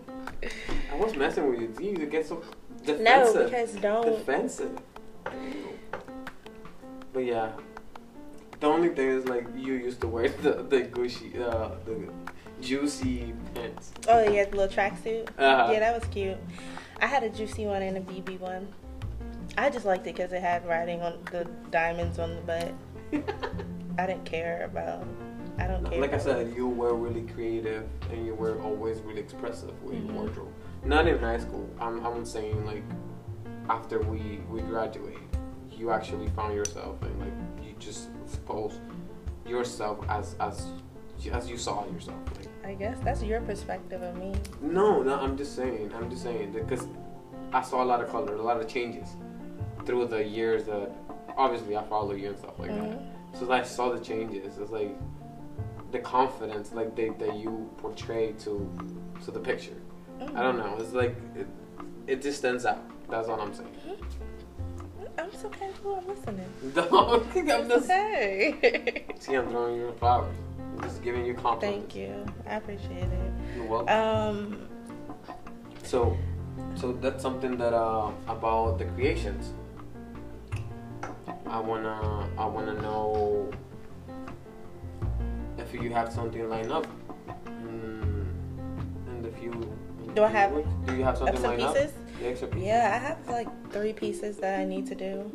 I 0.91 0.95
was 0.95 1.15
messing 1.15 1.49
with 1.49 1.79
you. 1.81 1.91
You 1.91 2.05
get 2.05 2.27
so 2.27 2.43
defensive. 2.85 3.35
no, 3.35 3.43
because 3.45 3.71
don't. 3.73 4.05
defensive. 4.05 4.79
But 7.11 7.25
yeah, 7.25 7.51
the 8.59 8.67
only 8.67 8.89
thing 8.89 9.09
is 9.09 9.25
like 9.25 9.47
you 9.55 9.73
used 9.73 10.01
to 10.01 10.07
wear 10.07 10.29
the 10.41 10.63
the 10.63 10.81
Gucci, 10.83 11.39
uh, 11.41 11.69
the 11.85 12.09
juicy 12.61 13.33
pants. 13.55 13.91
Oh 14.07 14.21
yeah, 14.29 14.45
the 14.45 14.55
little 14.55 14.73
tracksuit. 14.73 15.29
Uh-huh. 15.37 15.71
Yeah, 15.71 15.79
that 15.79 15.99
was 15.99 16.07
cute. 16.09 16.37
I 17.01 17.07
had 17.07 17.23
a 17.23 17.29
juicy 17.29 17.65
one 17.65 17.81
and 17.81 17.97
a 17.97 18.01
BB 18.01 18.39
one. 18.39 18.67
I 19.57 19.69
just 19.69 19.85
liked 19.85 20.07
it 20.07 20.15
because 20.15 20.31
it 20.33 20.41
had 20.41 20.65
writing 20.67 21.01
on 21.01 21.19
the 21.31 21.45
diamonds 21.69 22.19
on 22.19 22.35
the 22.35 22.41
butt. 22.41 22.73
I 23.99 24.07
didn't 24.07 24.25
care 24.25 24.65
about. 24.65 25.05
I 25.59 25.67
don't 25.67 25.87
care. 25.87 26.01
Like 26.01 26.13
I 26.13 26.17
said, 26.17 26.53
you 26.55 26.67
were 26.67 26.95
really 26.95 27.21
creative 27.21 27.87
and 28.11 28.25
you 28.25 28.33
were 28.33 28.59
always 28.61 28.99
really 29.01 29.21
expressive 29.21 29.71
with 29.83 29.95
Mhm. 29.95 30.05
your 30.07 30.15
wardrobe. 30.15 30.47
Not 30.83 31.07
in 31.07 31.19
high 31.19 31.37
school. 31.39 31.69
I'm 31.79 32.03
I'm 32.05 32.25
saying 32.25 32.65
like 32.65 32.83
after 33.69 33.99
we 33.99 34.41
we 34.49 34.61
graduate, 34.61 35.19
you 35.71 35.91
actually 35.91 36.27
found 36.29 36.55
yourself 36.55 37.01
and 37.03 37.19
like 37.19 37.33
you 37.63 37.73
just 37.79 38.09
expose 38.25 38.79
yourself 39.45 39.99
as 40.09 40.35
as 40.39 40.65
as 41.31 41.49
you 41.49 41.57
saw 41.57 41.85
yourself. 41.85 42.17
Like, 42.35 42.47
I 42.65 42.73
guess 42.73 42.97
that's 43.03 43.21
your 43.21 43.41
perspective 43.41 44.01
of 44.01 44.17
me. 44.17 44.33
No, 44.61 45.03
no, 45.03 45.13
I'm 45.19 45.37
just 45.37 45.55
saying. 45.55 45.91
I'm 45.95 46.09
just 46.09 46.23
saying 46.23 46.51
because 46.51 46.87
I 47.53 47.61
saw 47.61 47.83
a 47.83 47.85
lot 47.85 48.01
of 48.03 48.09
color, 48.09 48.33
a 48.35 48.41
lot 48.41 48.59
of 48.59 48.67
changes 48.67 49.09
through 49.85 50.07
the 50.07 50.23
years 50.23 50.63
that 50.65 50.91
obviously 51.37 51.75
I 51.77 51.83
follow 51.83 52.13
you 52.13 52.29
and 52.29 52.37
stuff 52.37 52.57
like 52.59 52.69
that. 52.71 52.83
Mhm. 52.83 53.39
So 53.39 53.51
I 53.51 53.63
saw 53.63 53.89
the 53.89 53.99
changes. 53.99 54.57
It's 54.57 54.71
like 54.71 54.95
the 55.91 55.99
confidence, 55.99 56.71
like 56.73 56.95
they, 56.95 57.09
that 57.09 57.35
you 57.35 57.69
portray 57.77 58.33
to 58.43 58.69
to 59.25 59.31
the 59.31 59.39
picture. 59.39 59.77
I 60.35 60.41
don't 60.41 60.57
know. 60.57 60.77
It's 60.79 60.93
like 60.93 61.15
it, 61.35 61.47
it 62.07 62.21
just 62.21 62.37
stands 62.39 62.65
out. 62.65 62.79
That's 63.09 63.27
all 63.27 63.39
I'm 63.41 63.53
saying. 63.53 63.69
I'm 65.17 65.31
so 65.33 65.49
casual. 65.49 65.95
I'm 65.97 66.07
listening. 66.07 66.49
No, 66.75 67.23
I'm 67.25 67.67
just 67.69 67.85
okay. 67.89 69.05
see. 69.19 69.35
I'm 69.35 69.47
throwing 69.49 69.75
you 69.77 69.93
flowers. 69.99 70.35
I'm 70.77 70.81
just 70.83 71.03
giving 71.03 71.25
you 71.25 71.33
compliments. 71.35 71.93
Thank 71.93 71.95
you. 71.95 72.25
I 72.49 72.55
appreciate 72.55 73.03
it. 73.03 73.31
You're 73.55 73.65
welcome. 73.65 73.89
Um, 73.89 74.67
So, 75.83 76.17
so 76.75 76.93
that's 76.93 77.21
something 77.21 77.57
that 77.57 77.73
uh, 77.73 78.09
about 78.27 78.79
the 78.79 78.85
creations. 78.85 79.53
I 81.47 81.59
wanna, 81.59 82.29
I 82.37 82.45
wanna 82.45 82.73
know 82.81 83.51
if 85.57 85.73
you 85.73 85.89
have 85.91 86.11
something 86.11 86.49
lined 86.49 86.71
up 86.71 86.87
mm, 87.45 88.25
in 89.07 89.21
the 89.21 89.29
few. 89.39 89.51
Do 90.15 90.23
I 90.23 90.27
have 90.29 90.51
weeks. 90.51 90.69
Do 90.85 90.95
you 90.95 91.03
have 91.03 91.17
something 91.17 91.41
lined 91.41 91.61
pieces? 91.61 91.91
up? 91.91 92.19
The 92.19 92.27
extra 92.27 92.47
pieces. 92.47 92.67
Yeah, 92.67 92.91
I 92.93 92.97
have 93.07 93.27
like 93.29 93.71
three 93.71 93.93
pieces 93.93 94.37
that 94.37 94.59
I 94.59 94.65
need 94.65 94.85
to 94.87 94.95
do. 94.95 95.31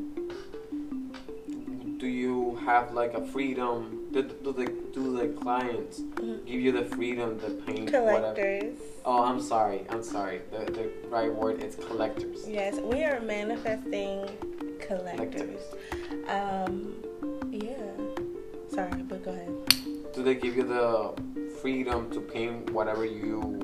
Do 1.98 2.06
you 2.06 2.56
have 2.64 2.92
like 2.94 3.14
a 3.14 3.26
freedom? 3.26 4.06
Do, 4.12 4.22
do 4.22 4.52
the 4.52 4.66
do 4.94 5.16
the 5.16 5.28
clients 5.40 6.00
Mhm. 6.00 6.46
give 6.46 6.60
you 6.60 6.72
the 6.72 6.84
freedom 6.84 7.38
to 7.40 7.50
paint 7.66 7.90
whatever? 7.92 8.34
Collectors. 8.34 8.78
Oh, 9.04 9.24
I'm 9.24 9.40
sorry. 9.40 9.84
I'm 9.90 10.02
sorry. 10.02 10.40
The 10.52 10.70
the 10.72 10.90
right 11.08 11.32
word 11.34 11.62
is 11.62 11.74
collectors. 11.74 12.48
Yes, 12.48 12.76
we 12.80 13.02
are 13.04 13.20
manifesting 13.20 14.30
collectors. 14.78 15.60
Um, 16.28 16.94
yeah. 17.50 17.76
Sorry, 18.70 19.02
but 19.02 19.24
go 19.24 19.30
ahead. 19.32 20.12
do 20.14 20.22
they 20.22 20.34
give 20.34 20.56
you 20.56 20.64
the 20.64 21.14
freedom 21.62 22.10
to 22.10 22.20
paint 22.20 22.70
whatever 22.70 23.04
you 23.04 23.60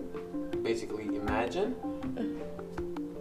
basically 0.62 1.06
imagine 1.16 1.74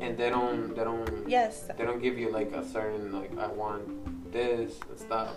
and 0.01 0.17
they 0.17 0.29
don't 0.29 0.75
they 0.75 0.83
don't 0.83 1.27
Yes. 1.29 1.69
they 1.77 1.83
don't 1.85 2.01
give 2.01 2.17
you 2.17 2.29
like 2.31 2.51
a 2.53 2.63
certain 2.65 3.11
like 3.11 3.31
i 3.37 3.47
want 3.47 3.83
this 4.31 4.79
and 4.89 4.97
stuff 4.99 5.31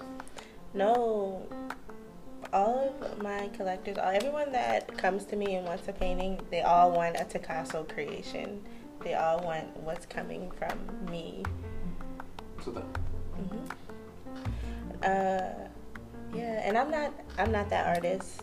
No. 0.75 1.47
All 2.53 2.95
of 3.03 3.23
my 3.23 3.49
collectors, 3.57 3.99
all, 3.99 4.11
everyone 4.11 4.53
that 4.53 4.97
comes 4.97 5.25
to 5.27 5.37
me 5.37 5.57
and 5.57 5.67
wants 5.67 5.89
a 5.89 5.93
painting, 5.93 6.41
they 6.51 6.63
all 6.63 6.91
want 6.93 7.17
a 7.21 7.25
Picasso 7.25 7.83
creation. 7.85 8.63
They 9.05 9.15
all 9.15 9.41
want 9.43 9.67
what's 9.87 10.07
coming 10.07 10.51
from 10.59 10.79
me. 11.11 11.43
to 12.65 12.71
them 12.71 12.89
hmm 13.37 13.67
Uh, 15.07 15.69
yeah, 16.35 16.61
and 16.65 16.77
I'm 16.77 16.91
not 16.91 17.13
I'm 17.39 17.53
not 17.53 17.71
that 17.71 17.97
artist 17.97 18.43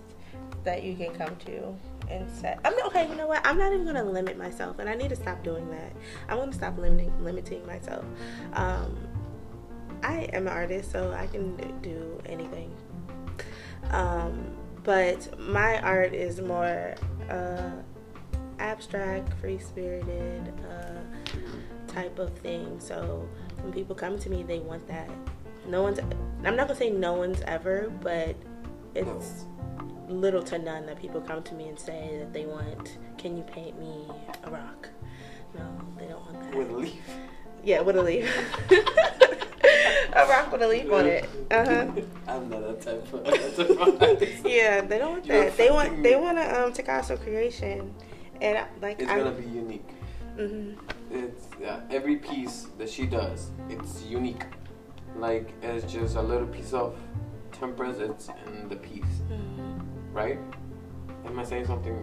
that 0.63 0.83
you 0.83 0.95
can 0.95 1.13
come 1.13 1.35
to 1.45 1.75
and 2.09 2.29
say 2.31 2.57
I'm 2.63 2.75
not, 2.75 2.87
okay. 2.87 3.07
You 3.07 3.15
know 3.15 3.27
what? 3.27 3.45
I'm 3.45 3.57
not 3.57 3.73
even 3.73 3.85
gonna 3.85 4.03
limit 4.03 4.37
myself, 4.37 4.79
and 4.79 4.89
I 4.89 4.95
need 4.95 5.09
to 5.09 5.15
stop 5.15 5.43
doing 5.43 5.69
that. 5.71 5.93
I'm 6.29 6.37
gonna 6.37 6.53
stop 6.53 6.77
limiting 6.77 7.11
limiting 7.23 7.65
myself. 7.65 8.05
Um, 8.53 8.97
I 10.01 10.29
am 10.33 10.47
an 10.47 10.53
artist, 10.53 10.91
so 10.91 11.13
I 11.13 11.27
can 11.27 11.55
do 11.81 12.19
anything. 12.25 12.75
Um, 13.91 14.55
but 14.83 15.39
my 15.39 15.79
art 15.81 16.13
is 16.13 16.41
more 16.41 16.95
uh, 17.29 17.71
abstract, 18.59 19.33
free 19.39 19.59
spirited. 19.59 20.53
Uh, 20.69 20.99
type 21.93 22.19
of 22.19 22.33
thing. 22.39 22.79
So 22.79 23.27
when 23.61 23.71
people 23.71 23.95
come 23.95 24.17
to 24.19 24.29
me, 24.29 24.43
they 24.43 24.59
want 24.59 24.87
that. 24.87 25.09
No 25.67 25.81
one's. 25.81 25.99
I'm 25.99 26.55
not 26.55 26.67
gonna 26.67 26.75
say 26.75 26.89
no 26.89 27.13
one's 27.13 27.41
ever, 27.41 27.91
but 28.01 28.35
it's 28.95 29.45
little 30.09 30.43
to 30.43 30.57
none 30.59 30.85
that 30.85 30.99
people 31.01 31.21
come 31.21 31.41
to 31.43 31.55
me 31.55 31.69
and 31.69 31.79
say 31.79 32.17
that 32.19 32.33
they 32.33 32.45
want. 32.45 32.97
Can 33.17 33.37
you 33.37 33.43
paint 33.43 33.79
me 33.79 34.07
a 34.43 34.49
rock? 34.51 34.89
No, 35.57 35.65
they 35.97 36.07
don't 36.07 36.25
want 36.25 36.41
that. 36.43 36.55
with 36.55 36.69
a 36.69 36.73
leaf 36.73 37.01
yeah, 37.63 37.81
with 37.81 37.95
a 37.95 38.03
leaf. 38.03 38.25
a 40.13 40.27
rock 40.27 40.51
with 40.51 40.61
a 40.61 40.67
leaf 40.67 40.91
on 40.91 41.05
it. 41.05 41.29
Uh 41.49 41.65
huh. 41.65 42.01
i'm 42.27 42.49
not 42.49 42.61
that 42.61 42.81
type 42.81 43.13
of, 43.13 43.23
that. 43.23 44.41
Yeah, 44.45 44.81
they 44.81 44.97
don't 44.97 45.13
want 45.13 45.27
that. 45.27 45.57
They 45.57 45.71
want. 45.71 45.89
fucking- 45.89 46.03
They 46.03 46.15
want 46.15 46.37
a 46.37 46.63
um 46.65 46.73
Picasso 46.73 47.17
creation, 47.17 47.93
and 48.41 48.57
I- 48.57 48.67
like 48.81 49.01
it's 49.01 49.09
I'm. 49.09 49.19
gonna 49.19 49.31
be 49.31 49.47
unique 49.47 49.87
mhm. 50.37 50.75
it's 51.11 51.45
uh, 51.65 51.79
every 51.89 52.17
piece 52.17 52.67
that 52.77 52.89
she 52.89 53.05
does, 53.05 53.51
it's 53.69 54.03
unique. 54.03 54.43
Like 55.17 55.53
it's 55.61 55.91
just 55.91 56.15
a 56.15 56.21
little 56.21 56.47
piece 56.47 56.73
of 56.73 56.95
temperance. 57.51 57.99
It's 57.99 58.29
in 58.47 58.67
the 58.69 58.75
piece, 58.75 59.21
Mhm. 59.29 59.79
right? 60.13 60.39
Am 61.25 61.37
I 61.39 61.43
saying 61.43 61.65
something? 61.65 61.95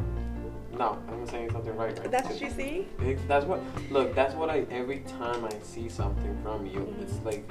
No, 0.79 0.97
I'm 1.09 1.27
saying 1.27 1.51
something 1.51 1.77
right. 1.77 1.99
right? 1.99 2.11
That's 2.11 2.29
what 2.29 2.41
you 2.41 2.51
see. 2.51 2.87
It- 3.01 3.19
That's 3.29 3.45
what. 3.45 3.61
Look, 3.91 4.15
that's 4.15 4.35
what 4.35 4.49
I. 4.51 4.65
Every 4.71 5.01
time 5.01 5.45
I 5.45 5.51
see 5.63 5.89
something 5.89 6.37
from 6.43 6.67
you, 6.67 6.81
Mhm. 6.81 7.03
it's 7.03 7.19
like. 7.25 7.45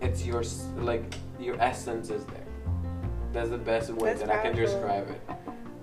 It's 0.00 0.24
your 0.26 0.42
like 0.76 1.02
your 1.40 1.56
essence 1.60 2.10
is 2.10 2.24
there. 2.26 2.46
That's 3.32 3.50
the 3.50 3.58
best 3.58 3.90
way 3.90 4.10
That's 4.10 4.20
that 4.20 4.30
I 4.30 4.42
can 4.42 4.54
describe 4.54 5.10
it. 5.10 5.20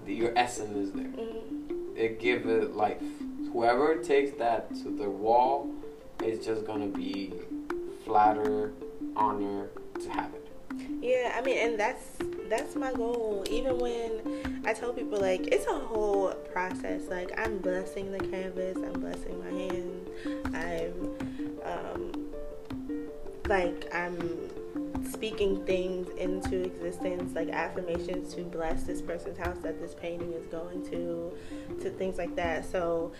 The- 0.05 0.13
Your 0.13 0.31
essence 0.37 0.75
is 0.77 0.91
there. 0.93 1.05
Mhm. 1.05 1.97
It 1.97 2.19
give 2.19 2.45
it 2.47 2.75
life. 2.75 3.01
Whoever 3.51 3.95
takes 3.97 4.31
that 4.37 4.73
to 4.83 4.89
the 4.89 5.09
wall 5.09 5.69
is 6.23 6.45
just 6.45 6.65
gonna 6.65 6.87
be 6.87 7.33
flatter, 8.05 8.73
honor 9.15 9.69
to 10.01 10.09
have 10.09 10.33
it. 10.33 10.47
Yeah, 11.01 11.33
I 11.35 11.41
mean, 11.41 11.57
and 11.57 11.79
that's 11.79 12.17
that's 12.49 12.75
my 12.75 12.93
goal. 12.93 13.43
Even 13.49 13.77
when 13.77 14.61
I 14.65 14.73
tell 14.73 14.93
people 14.93 15.19
like 15.19 15.47
it's 15.47 15.67
a 15.67 15.79
whole 15.79 16.33
process. 16.51 17.03
Like 17.09 17.37
I'm 17.39 17.57
blessing 17.59 18.11
the 18.11 18.19
canvas, 18.19 18.77
I'm 18.77 18.99
blessing 18.99 19.39
my 19.39 19.49
hand, 19.49 20.09
I'm 20.53 21.09
um, 21.63 22.11
like 23.47 23.93
I'm 23.93 24.49
speaking 25.09 25.65
things 25.65 26.07
into 26.17 26.63
existence, 26.63 27.35
like 27.35 27.49
affirmations 27.49 28.33
to 28.35 28.43
bless 28.43 28.83
this 28.83 29.01
person's 29.01 29.37
house 29.37 29.57
that 29.61 29.79
this 29.79 29.93
painting 29.93 30.33
is 30.33 30.45
going 30.47 30.83
to, 30.89 31.31
to 31.81 31.89
things 31.89 32.17
like 32.17 32.35
that. 32.35 32.65
So 32.65 33.11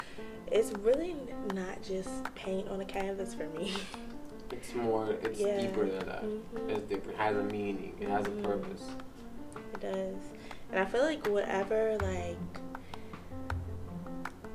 it's 0.51 0.71
really 0.79 1.15
not 1.53 1.81
just 1.83 2.09
paint 2.35 2.67
on 2.69 2.81
a 2.81 2.85
canvas 2.85 3.33
for 3.33 3.47
me. 3.49 3.73
It's 4.51 4.73
more. 4.75 5.15
It's 5.23 5.39
Yeah. 5.39 5.61
deeper 5.61 5.85
than 5.85 6.05
that. 6.05 6.23
Mhm. 6.23 6.69
It's 6.69 6.81
different. 6.83 7.17
It 7.17 7.21
has 7.21 7.37
a 7.37 7.43
meaning. 7.43 7.95
It 7.99 8.09
has 8.09 8.25
a 8.27 8.29
Mhm. 8.31 8.43
purpose. 8.43 8.83
It 9.73 9.79
does. 9.81 10.15
And 10.71 10.79
I 10.79 10.85
feel 10.85 11.03
like 11.03 11.25
whatever 11.27 11.97
like 12.01 12.37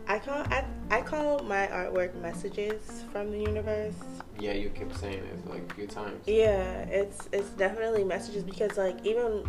I 0.09 0.19
call 0.21 0.45
I, 0.53 0.65
I 0.91 1.03
call 1.03 1.41
my 1.43 1.67
artwork 1.67 2.15
messages 2.23 3.03
from 3.13 3.33
the 3.33 3.39
universe. 3.39 3.97
Yeah, 4.39 4.53
you 4.53 4.71
kept 4.71 4.97
saying 4.97 5.19
it 5.19 5.51
like 5.51 5.69
a 5.71 5.75
few 5.75 5.87
times. 5.89 6.23
Yeah, 6.27 6.83
it's 6.83 7.29
it's 7.33 7.49
definitely 7.51 8.05
messages 8.05 8.45
because 8.45 8.77
like 8.79 9.05
even 9.05 9.43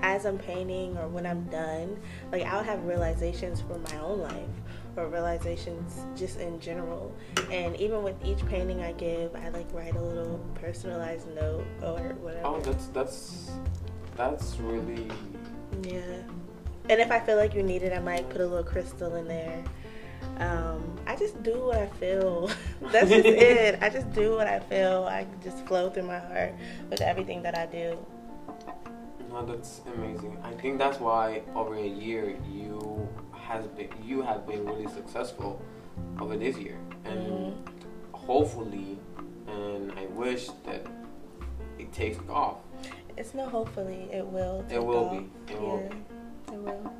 as 0.00 0.24
I'm 0.26 0.38
painting 0.38 0.96
or 0.98 1.06
when 1.06 1.24
I'm 1.24 1.44
done, 1.44 2.00
like 2.32 2.42
I'll 2.44 2.64
have 2.64 2.84
realizations 2.84 3.60
for 3.60 3.78
my 3.78 3.98
own 4.00 4.20
life 4.20 4.48
or 4.96 5.08
realizations 5.08 6.04
just 6.16 6.38
in 6.38 6.60
general. 6.60 7.14
And 7.50 7.76
even 7.76 8.02
with 8.02 8.16
each 8.24 8.44
painting 8.46 8.82
I 8.82 8.92
give, 8.92 9.34
I 9.34 9.48
like 9.50 9.66
write 9.72 9.96
a 9.96 10.02
little 10.02 10.38
personalized 10.54 11.28
note 11.34 11.64
or 11.82 11.98
whatever. 12.20 12.46
Oh, 12.46 12.60
that's 12.60 12.86
that's 12.88 13.50
that's 14.16 14.56
really 14.58 15.06
Yeah. 15.82 16.00
And 16.88 17.00
if 17.00 17.10
I 17.12 17.20
feel 17.20 17.36
like 17.36 17.54
you 17.54 17.62
need 17.62 17.82
it, 17.82 17.92
I 17.92 18.00
might 18.00 18.28
put 18.28 18.40
a 18.40 18.46
little 18.46 18.64
crystal 18.64 19.14
in 19.14 19.28
there. 19.28 19.62
Um, 20.38 20.96
I 21.06 21.14
just 21.16 21.40
do 21.42 21.66
what 21.66 21.78
I 21.78 21.86
feel. 21.86 22.50
That's 22.80 23.08
just 23.10 23.26
it. 23.26 23.78
I 23.82 23.88
just 23.88 24.10
do 24.12 24.32
what 24.34 24.46
I 24.46 24.60
feel. 24.60 25.04
I 25.04 25.26
just 25.42 25.64
flow 25.66 25.90
through 25.90 26.04
my 26.04 26.18
heart 26.18 26.54
with 26.90 27.00
everything 27.00 27.42
that 27.42 27.56
I 27.56 27.66
do. 27.66 27.98
no, 29.28 29.44
that's 29.44 29.80
amazing. 29.94 30.36
I 30.42 30.52
think 30.52 30.78
that's 30.78 30.98
why 31.00 31.42
over 31.54 31.74
a 31.76 31.86
year 31.86 32.36
you 32.50 33.08
has 33.48 33.66
been 33.68 33.88
you 34.04 34.22
have 34.22 34.46
been 34.46 34.64
really 34.66 34.88
successful 34.88 35.60
over 36.20 36.36
this 36.36 36.56
year, 36.56 36.78
and 37.04 37.18
Mhm. 37.20 37.54
hopefully, 38.12 38.98
and 39.46 39.92
I 39.98 40.06
wish 40.06 40.48
that 40.66 40.86
it 41.78 41.92
takes 41.92 42.18
off. 42.30 42.58
It's 43.16 43.34
not 43.34 43.50
hopefully. 43.50 44.08
It 44.12 44.26
will. 44.26 44.64
It 44.70 44.84
will 44.84 45.06
off. 45.06 45.12
be. 45.12 45.52
It 45.52 45.54
yeah, 45.54 45.58
will 45.60 45.78
be. 45.88 46.54
it 46.54 46.58
will. 46.62 46.92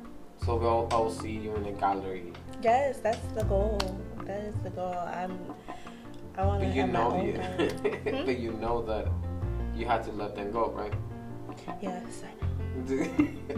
So 0.45 0.55
we'll 0.57 0.87
I'll 0.91 1.09
see 1.09 1.31
you 1.31 1.55
in 1.55 1.63
the 1.63 1.71
gallery. 1.71 2.33
Yes, 2.61 2.99
that's 2.99 3.25
the 3.33 3.43
goal. 3.45 3.79
That 4.25 4.41
is 4.41 4.55
the 4.63 4.69
goal. 4.69 4.93
I'm. 4.93 5.37
I 6.37 6.45
want 6.45 6.61
to 6.61 6.67
But 6.67 6.75
you 6.75 6.87
know 6.87 7.21
you. 7.23 7.33
Hmm? 8.13 8.25
but 8.25 8.37
you 8.39 8.51
know 8.53 8.81
that 8.83 9.07
you 9.75 9.85
had 9.85 10.03
to 10.03 10.11
let 10.11 10.35
them 10.35 10.51
go, 10.51 10.69
right? 10.71 10.93
Yes, 11.81 12.23
I 12.23 12.31
know. 12.41 12.42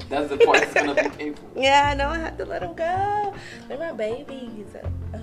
that's 0.09 0.29
the 0.29 0.37
part 0.45 0.59
that's 0.59 0.73
gonna 0.73 0.93
be 0.95 1.09
painful. 1.17 1.49
Yeah, 1.55 1.89
I 1.91 1.95
know 1.95 2.09
I 2.09 2.19
have 2.19 2.37
to 2.37 2.45
let 2.45 2.61
them 2.61 2.73
go. 2.75 3.33
They're 3.67 3.77
my 3.79 3.91
babies. 3.93 4.67
Ugh. 5.13 5.21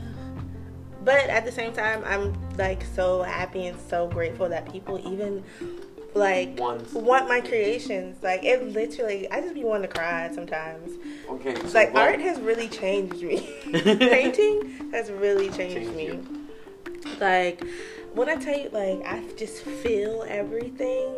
But 1.05 1.29
at 1.29 1.45
the 1.45 1.53
same 1.53 1.73
time, 1.73 2.03
I'm 2.07 2.33
like 2.57 2.85
so 2.95 3.23
happy 3.23 3.67
and 3.67 3.79
so 3.91 4.07
grateful 4.09 4.49
that 4.49 4.71
people 4.73 4.99
even 5.13 5.43
like 6.15 6.59
Once. 6.59 6.93
want 6.93 7.29
my 7.29 7.41
creations. 7.41 8.23
Like 8.23 8.45
it 8.45 8.69
literally, 8.69 9.31
I 9.31 9.41
just 9.41 9.55
be 9.55 9.65
wanting 9.65 9.89
to 9.91 9.95
cry 9.95 10.31
sometimes. 10.35 10.93
Okay. 11.29 11.55
So 11.57 11.79
Like 11.79 11.93
what- 11.93 12.03
art 12.09 12.21
has 12.21 12.41
really 12.41 12.69
changed 12.69 13.23
me. 13.23 13.41
Painting 13.73 14.91
has 14.93 15.11
really 15.11 15.51
changed 15.51 15.77
Changed 15.77 15.95
me. 15.97 16.07
you. 16.07 16.27
Like 17.21 17.63
when 18.15 18.29
I 18.29 18.37
tell 18.37 18.57
you, 18.59 18.69
like 18.71 19.05
I 19.07 19.23
just 19.37 19.63
feel 19.65 20.25
everything. 20.29 21.17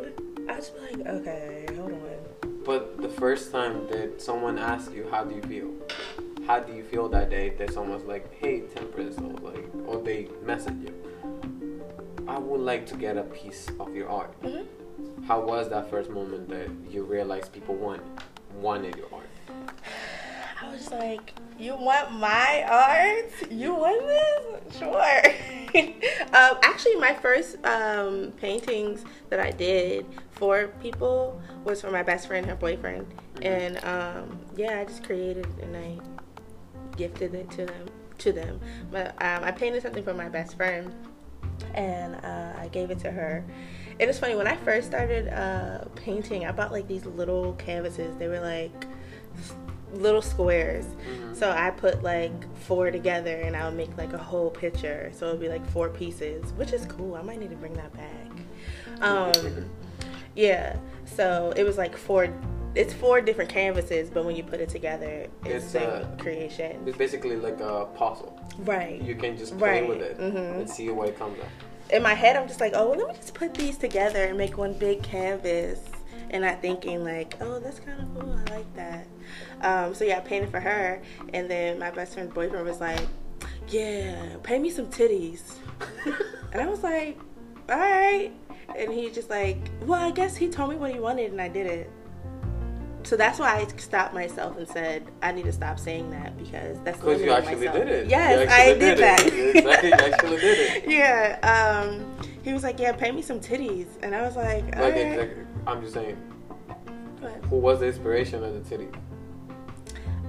I 0.49 0.55
just 0.57 0.75
be 0.75 0.81
like, 1.03 1.07
okay, 1.07 1.67
hold 1.77 1.93
on. 1.93 2.01
But 2.65 3.01
the 3.03 3.09
first 3.09 3.53
time 3.53 3.87
that 3.89 4.23
someone 4.23 4.59
asked 4.59 4.93
you, 4.93 5.07
how 5.11 5.25
do 5.25 5.35
you 5.35 5.43
feel? 5.43 5.71
How 6.47 6.61
do 6.61 6.73
you 6.73 6.83
feel 6.83 7.09
that 7.11 7.29
day 7.29 7.51
that 7.51 7.73
someone's 7.73 8.05
like, 8.05 8.35
hey, 8.41 8.61
Temperance, 8.75 9.19
or 9.19 9.33
like, 9.51 9.69
or 9.87 10.01
they 10.01 10.29
message 10.43 10.77
you? 10.83 11.85
I 12.27 12.39
would 12.39 12.61
like 12.61 12.87
to 12.87 12.97
get 12.97 13.19
a 13.19 13.23
piece 13.25 13.69
of 13.79 13.95
your 13.95 14.09
art. 14.09 14.41
Mhm. 14.43 14.67
How 15.27 15.41
was 15.41 15.69
that 15.71 15.91
first 15.91 16.09
moment 16.09 16.49
that 16.49 16.71
you 16.91 17.03
realized 17.05 17.53
people 17.53 17.75
want 17.75 18.03
wanted 18.55 18.97
your 18.97 19.09
art? 19.13 19.29
I 20.63 20.71
was 20.71 20.91
like, 20.91 21.35
you 21.59 21.77
want 21.77 22.13
my 22.13 22.65
art? 22.67 23.51
You 23.51 23.75
want 23.75 24.07
this? 24.07 24.79
Sure. 24.79 25.23
um, 26.33 26.59
actually, 26.63 26.97
my 26.97 27.13
first 27.15 27.57
um, 27.65 28.33
paintings 28.41 29.05
that 29.29 29.41
I 29.41 29.51
did 29.51 30.07
for 30.45 30.69
people 30.83 31.41
was 31.65 31.81
for 31.81 31.91
my 31.91 32.03
best 32.03 32.27
friend, 32.27 32.45
her 32.45 32.55
boyfriend, 32.55 33.07
and 33.41 33.83
um, 33.83 34.39
yeah, 34.57 34.81
I 34.81 34.85
just 34.85 35.03
created 35.03 35.47
and 35.63 35.75
I 35.75 35.99
gifted 36.99 37.35
it 37.35 37.51
to 37.53 37.65
them. 37.65 37.89
To 38.19 38.31
them, 38.31 38.61
but 38.93 39.09
um, 39.21 39.43
I 39.43 39.51
painted 39.51 39.83
something 39.83 40.05
for 40.05 40.15
my 40.15 40.29
best 40.29 40.57
friend, 40.57 40.95
and 41.75 42.15
uh, 42.25 42.53
I 42.57 42.69
gave 42.69 42.91
it 42.91 43.01
to 43.01 43.11
her. 43.11 43.45
It 43.99 44.09
is 44.09 44.19
funny 44.19 44.37
when 44.37 44.47
I 44.47 44.55
first 44.57 44.87
started 44.87 45.29
uh, 45.29 45.87
painting. 45.97 46.47
I 46.47 46.53
bought 46.53 46.71
like 46.71 46.87
these 46.87 47.05
little 47.07 47.55
canvases. 47.55 48.15
They 48.17 48.29
were 48.29 48.41
like 48.41 48.87
little 49.95 50.23
squares. 50.23 50.85
Mhm. 50.87 51.37
So 51.37 51.51
I 51.51 51.71
put 51.71 52.03
like 52.05 52.33
four 52.59 52.91
together 52.93 53.41
and 53.41 53.57
I 53.57 53.65
would 53.67 53.77
make 53.77 53.97
like 53.99 54.13
a 54.13 54.19
whole 54.19 54.51
picture. 54.51 55.11
So 55.13 55.27
it 55.29 55.33
would 55.33 55.41
be 55.41 55.49
like 55.49 55.67
four 55.71 55.89
pieces, 55.89 56.53
which 56.53 56.73
is 56.73 56.87
cool. 56.87 57.17
I 57.17 57.23
might 57.23 57.41
need 57.41 57.51
to 57.51 57.57
bring 57.57 57.75
that 57.75 57.93
back. 57.95 58.31
Um, 59.01 59.33
yeah. 60.35 60.77
So 61.05 61.53
it 61.57 61.65
was 61.65 61.77
like 61.79 61.97
four. 61.97 62.29
It's 62.75 62.93
four 62.93 63.21
different 63.21 63.51
canvases, 63.51 64.11
but 64.11 64.25
when 64.25 64.35
you 64.35 64.43
put 64.43 64.61
it 64.61 64.69
together, 64.69 65.29
it's, 65.45 65.65
It's, 65.65 65.67
same 65.73 65.89
uh, 65.89 66.05
creation. 66.19 66.83
It's 66.87 66.99
basically 66.99 67.37
like 67.37 67.61
a 67.61 67.87
puzzle. 67.95 68.37
Right. 68.59 69.01
You 69.01 69.15
can 69.15 69.37
just 69.37 69.57
play 69.57 69.81
Right. 69.81 69.89
with 69.89 70.01
it 70.03 70.19
Mhm. 70.19 70.59
and 70.59 70.69
see 70.71 70.89
what 70.91 71.09
it 71.09 71.19
comes 71.19 71.39
up. 71.41 71.47
in 71.91 72.03
my 72.03 72.15
head, 72.15 72.35
I'm 72.35 72.49
just 72.49 72.61
like, 72.61 72.73
oh, 72.75 72.89
well, 72.89 72.99
let 72.99 73.09
me 73.09 73.15
just 73.15 73.35
put 73.35 73.53
these 73.55 73.77
together 73.77 74.25
and 74.25 74.39
make 74.39 74.57
one 74.57 74.73
big 74.73 75.03
canvas. 75.03 75.81
And 76.31 76.43
not 76.43 76.61
thinking 76.63 77.05
like, 77.05 77.37
oh, 77.43 77.61
that's 77.61 77.79
kind 77.79 78.01
of 78.01 78.09
cool. 78.15 78.33
I 78.49 78.55
like 78.57 78.75
that. 78.75 79.07
Um, 79.61 79.95
so 79.95 80.05
yeah, 80.05 80.17
I 80.17 80.21
painted 80.21 80.51
for 80.51 80.59
her, 80.61 81.01
and 81.35 81.49
then 81.49 81.79
my 81.79 81.91
best 81.91 82.15
friend's 82.15 82.33
boyfriend 82.35 82.67
was 82.67 82.81
like, 82.81 83.01
yeah, 83.69 84.17
paint 84.43 84.63
me 84.63 84.71
some 84.71 84.87
titties. 84.87 85.43
and 86.53 86.61
I 86.61 86.67
was 86.67 86.83
like, 86.83 87.19
all 87.69 87.79
right. 87.79 88.33
And 88.77 88.93
he 88.93 89.11
just 89.11 89.31
like, 89.31 89.59
well, 89.83 90.01
I 90.03 90.11
guess 90.11 90.37
he 90.37 90.49
told 90.49 90.71
me 90.71 90.77
what 90.77 90.93
he 90.93 90.99
wanted, 91.01 91.31
and 91.33 91.41
I 91.41 91.49
did 91.49 91.67
it. 91.67 91.91
So 93.05 93.17
that's 93.17 93.39
why 93.39 93.57
I 93.57 93.67
stopped 93.77 94.15
myself 94.15 94.57
and 94.57 94.67
said 94.67 95.07
I 95.23 95.31
need 95.31 95.45
to 95.45 95.53
stop 95.53 95.79
saying 95.79 96.11
that 96.13 96.39
because 96.39 96.79
that's 96.85 96.97
Because 96.97 97.21
you 97.21 97.31
actually 97.33 97.57
myself. 97.67 97.77
did 97.77 97.89
it. 97.89 98.07
Yes, 98.09 98.49
I 98.51 98.71
actually 98.71 98.79
did, 98.81 98.99
that. 98.99 99.27
Exactly, 99.27 99.89
you 99.91 99.95
actually 99.95 100.37
did 100.39 100.59
it. 100.59 100.89
yeah. 100.91 101.83
Um, 101.87 102.17
he 102.43 102.53
was 102.55 102.63
like, 102.63 102.79
"Yeah, 102.81 102.93
pay 102.93 103.11
me 103.13 103.21
some 103.21 103.41
titties," 103.41 103.89
and 104.03 104.15
I 104.15 104.23
was 104.23 104.37
like, 104.37 104.65
Like, 104.65 104.77
"Alright." 104.77 104.97
exactly, 104.97 105.45
I'm 105.67 105.83
just 105.83 105.93
saying, 105.93 106.17
But, 107.21 107.33
who 107.51 107.57
was 107.57 107.81
the 107.81 107.87
inspiration 107.89 108.43
of 108.43 108.55
the 108.55 108.61
titty? 108.71 108.89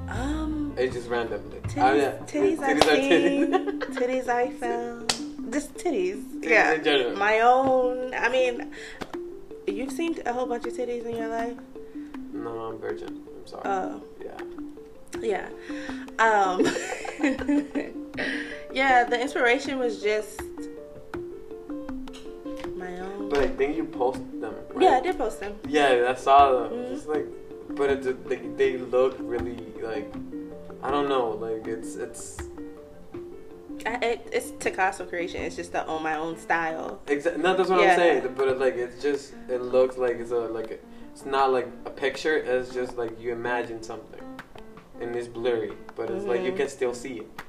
um, 0.10 0.74
It's 0.78 0.95
just 0.95 1.10
randomly. 1.10 1.60
titties, 1.62 1.82
I 1.82 1.93
mean, 1.93 2.58
titties 2.58 2.60
I've 2.63 2.84
seen, 2.84 3.52
titties. 3.52 3.80
titties 3.95 4.28
I 4.28 4.50
found, 4.52 5.14
just 5.51 5.73
titties. 5.75 6.21
Titties 6.41 6.86
yeah, 6.86 7.13
my 7.13 7.39
own. 7.41 8.13
I 8.13 8.29
mean, 8.29 8.71
you've 9.67 9.91
seen 9.91 10.17
a 10.25 10.34
whole 10.34 10.45
bunch 10.45 10.65
of 10.65 10.73
titties 10.73 11.05
in 11.05 11.15
your 11.15 11.29
life. 11.29 11.58
no, 12.34 12.49
I'm 12.49 12.77
virgin. 12.79 13.21
I'm 13.38 13.47
sorry. 13.47 13.63
Oh, 13.65 14.01
yeah. 14.23 14.41
yeah. 15.21 15.49
Um, 16.19 16.65
Yeah, 18.75 19.05
the 19.05 19.19
inspiration 19.21 19.79
was 19.79 20.01
just 20.01 20.41
my 22.75 22.99
own. 22.99 23.29
But 23.29 23.39
I 23.39 23.47
think 23.47 23.77
you 23.77 23.86
post 23.86 24.19
them. 24.41 24.53
Right? 24.73 24.84
Yeah, 24.84 24.97
I 24.97 24.99
did 24.99 25.17
post 25.17 25.39
them. 25.39 25.55
Yeah, 25.65 26.08
I 26.10 26.13
saw 26.15 26.51
them. 26.51 26.71
Mhm. 26.73 26.89
Just 26.89 27.08
like, 27.08 27.25
but 27.69 27.89
it, 27.89 28.27
they 28.27 28.38
they 28.62 28.77
look 28.77 29.15
really 29.19 29.55
like, 29.81 30.12
I 30.84 30.91
don't 30.91 31.08
know, 31.08 31.29
like 31.39 31.65
it's 31.67 31.95
it's 31.95 32.38
I, 33.85 33.95
it, 34.05 34.29
it's 34.31 34.51
Picasso 34.59 35.05
creation. 35.05 35.41
It's 35.41 35.55
just 35.55 35.71
the 35.71 35.85
on 35.85 36.01
my 36.03 36.15
own 36.15 36.38
style. 36.38 37.01
Exactly. 37.07 37.41
No, 37.43 37.55
that's 37.55 37.69
what 37.69 37.79
Yeah. 37.81 37.91
I'm 37.91 37.95
saying. 37.97 38.33
But 38.35 38.47
it, 38.49 38.59
like, 38.59 38.75
it's 38.75 39.01
just 39.01 39.33
it 39.49 39.61
looks 39.61 39.97
like 39.97 40.17
it's 40.17 40.31
a 40.31 40.38
like 40.39 40.71
a, 40.71 40.77
it's 41.11 41.25
not 41.25 41.51
like 41.51 41.67
a 41.85 41.89
picture. 41.89 42.38
It's 42.38 42.73
just 42.73 42.97
like 42.97 43.19
you 43.21 43.31
imagine 43.31 43.81
something, 43.83 44.21
and 45.01 45.15
it's 45.15 45.27
blurry, 45.27 45.73
but 45.95 46.09
it's 46.09 46.25
like 46.25 46.43
you 46.43 46.51
Mhm. 46.51 46.57
can 46.57 46.69
still 46.69 46.93
see 46.93 47.19
it. 47.19 47.41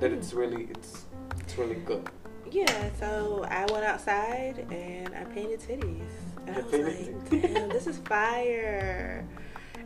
That 0.00 0.12
it's 0.12 0.32
really 0.32 0.64
it's 0.70 1.04
it's 1.40 1.56
really 1.58 1.76
good. 1.76 2.08
Yeah, 2.50 2.90
so 3.00 3.46
I 3.48 3.64
went 3.72 3.84
outside 3.84 4.66
and 4.70 5.14
I 5.14 5.24
painted 5.24 5.60
titties. 5.60 6.10
And 6.46 6.56
I 6.56 6.60
was 6.60 6.72
like, 6.72 7.30
damn, 7.30 7.68
this 7.70 7.86
is 7.86 7.98
fire. 7.98 9.26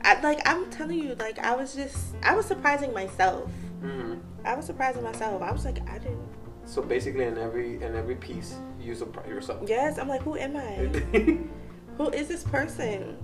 I, 0.02 0.20
like 0.20 0.40
I'm 0.46 0.68
telling 0.70 0.98
you, 0.98 1.14
like 1.16 1.38
I 1.38 1.54
was 1.54 1.74
just 1.74 2.14
I 2.22 2.34
was 2.34 2.46
surprising 2.46 2.92
myself. 2.92 3.50
hmm 3.80 4.14
I 4.46 4.54
was 4.54 4.64
surprising 4.64 5.02
myself. 5.02 5.42
I 5.42 5.50
was 5.50 5.64
like, 5.64 5.88
I 5.90 5.98
didn't. 5.98 6.28
So 6.64 6.82
basically, 6.82 7.24
in 7.24 7.36
every 7.38 7.82
in 7.82 7.94
every 7.94 8.16
piece, 8.16 8.56
you 8.80 8.94
surprise 8.94 9.28
yourself. 9.28 9.68
Yes, 9.68 9.98
I'm 9.98 10.08
like, 10.08 10.22
who 10.22 10.36
am 10.36 10.56
I? 10.56 11.38
Who 11.96 12.10
is 12.10 12.28
this 12.28 12.42
person? 12.42 13.16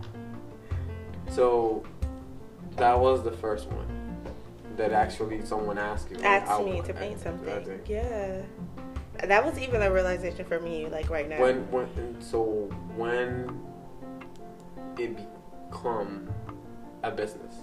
so 1.29 1.85
that 2.77 2.99
was 2.99 3.23
the 3.23 3.33
first 3.33 3.69
one 3.69 4.27
that 4.77 4.93
actually 4.93 5.45
someone 5.45 5.79
asked 5.79 6.11
you. 6.11 6.17
Asked 6.23 6.65
me 6.65 6.81
to 6.83 6.95
paint 6.95 7.21
something. 7.21 7.81
Yeah, 7.87 8.43
that 9.23 9.45
was 9.45 9.59
even 9.59 9.83
a 9.83 9.93
realization 9.93 10.45
for 10.47 10.61
me. 10.61 10.89
Like 10.89 11.11
right 11.11 11.29
now. 11.29 11.41
When 11.41 11.71
when 11.71 12.21
so 12.21 12.71
when 12.97 13.61
it 14.99 15.17
become 15.71 16.33
a 17.03 17.11
business 17.11 17.57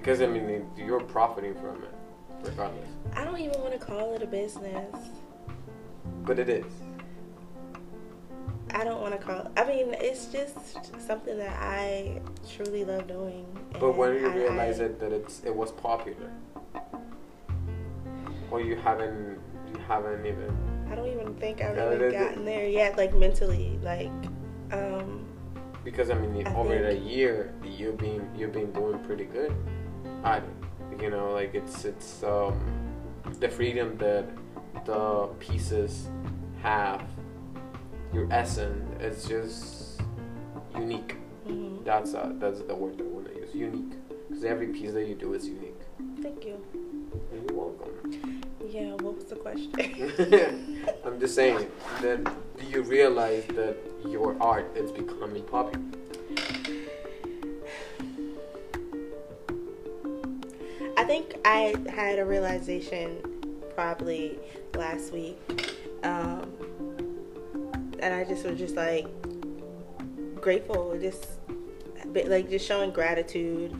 because 0.00 0.20
I 0.22 0.26
mean 0.26 0.66
you're 0.76 1.00
profiting 1.00 1.54
from 1.54 1.82
it 1.82 1.94
regardless, 2.42 2.88
I 3.14 3.24
don't 3.24 3.38
even 3.38 3.60
want 3.60 3.72
to 3.72 3.78
call 3.78 4.14
it 4.14 4.22
a 4.22 4.26
business. 4.26 4.96
but 6.24 6.38
it 6.38 6.48
is. 6.48 6.64
I 8.72 8.84
don't 8.84 9.00
want 9.00 9.12
to 9.12 9.26
call. 9.26 9.50
I 9.56 9.64
mean, 9.64 9.94
it's 9.98 10.26
just 10.26 10.56
something 11.04 11.36
that 11.38 11.58
I 11.60 12.20
truly 12.54 12.84
love 12.84 13.08
doing. 13.08 13.44
But 13.78 13.96
when 13.96 14.14
you 14.14 14.30
I- 14.30 14.34
realize 14.34 14.80
I- 14.80 14.84
it 14.84 15.00
that 15.00 15.12
it's 15.12 15.42
it 15.44 15.54
was 15.54 15.72
popular, 15.72 16.30
or 18.50 18.60
you 18.60 18.76
haven't 18.76 19.38
you 19.72 19.80
haven't 19.88 20.24
even 20.24 20.56
I 20.90 20.94
don't 20.94 21.08
even 21.08 21.34
think 21.34 21.60
I've 21.60 21.76
it- 21.76 22.02
it- 22.02 22.12
gotten 22.12 22.44
there 22.44 22.66
yet, 22.68 22.96
like 22.96 23.14
mentally. 23.14 23.78
Like, 23.82 24.10
um, 24.72 25.26
because 25.84 26.10
I 26.10 26.14
mean 26.14 26.46
I 26.46 26.54
over 26.54 26.74
a 26.74 26.94
year 26.94 27.52
you've 27.64 27.98
been 27.98 28.28
you've 28.36 28.52
been 28.52 28.72
doing 28.72 28.98
pretty 29.00 29.24
good 29.24 29.52
it. 30.24 31.02
You 31.02 31.10
know, 31.10 31.32
like 31.32 31.54
it's 31.54 31.84
it's 31.84 32.22
um 32.22 32.58
the 33.38 33.48
freedom 33.48 33.96
that 33.98 34.26
the 34.84 35.28
pieces 35.38 36.08
have, 36.62 37.02
your 38.12 38.28
essence 38.32 39.00
is 39.02 39.24
just 39.24 40.00
unique. 40.76 41.16
mhm. 41.46 41.84
That's 41.84 42.14
uh, 42.14 42.32
that's 42.38 42.60
the 42.62 42.74
word 42.74 43.00
I 43.00 43.04
want 43.04 43.26
to 43.28 43.34
use. 43.40 43.54
Unique, 43.54 43.92
because 44.28 44.44
every 44.44 44.68
piece 44.68 44.92
that 44.92 45.06
you 45.06 45.14
do 45.14 45.34
is 45.34 45.46
unique. 45.46 45.80
thank 46.22 46.44
you. 46.44 46.56
You're 47.32 47.56
welcome. 47.56 48.42
Yeah, 48.68 48.92
what 49.02 49.16
was 49.16 49.24
the 49.24 49.36
question? 49.36 49.72
I'm 51.04 51.18
just 51.18 51.34
saying 51.34 51.66
that 52.02 52.24
do 52.58 52.66
you 52.66 52.82
realize 52.82 53.44
that 53.58 53.76
your 54.08 54.36
art 54.40 54.76
is 54.76 54.92
becoming 54.92 55.42
popular? 55.44 55.84
Think 61.10 61.34
I 61.44 61.74
had 61.92 62.20
a 62.20 62.24
realization 62.24 63.18
probably 63.74 64.38
last 64.76 65.12
week. 65.12 65.36
Um, 66.04 66.52
and 67.98 68.14
I 68.14 68.22
just 68.22 68.44
was 68.44 68.56
just 68.56 68.76
like 68.76 69.08
grateful, 70.40 70.96
just 71.00 71.26
like 72.14 72.48
just 72.48 72.64
showing 72.64 72.92
gratitude 72.92 73.74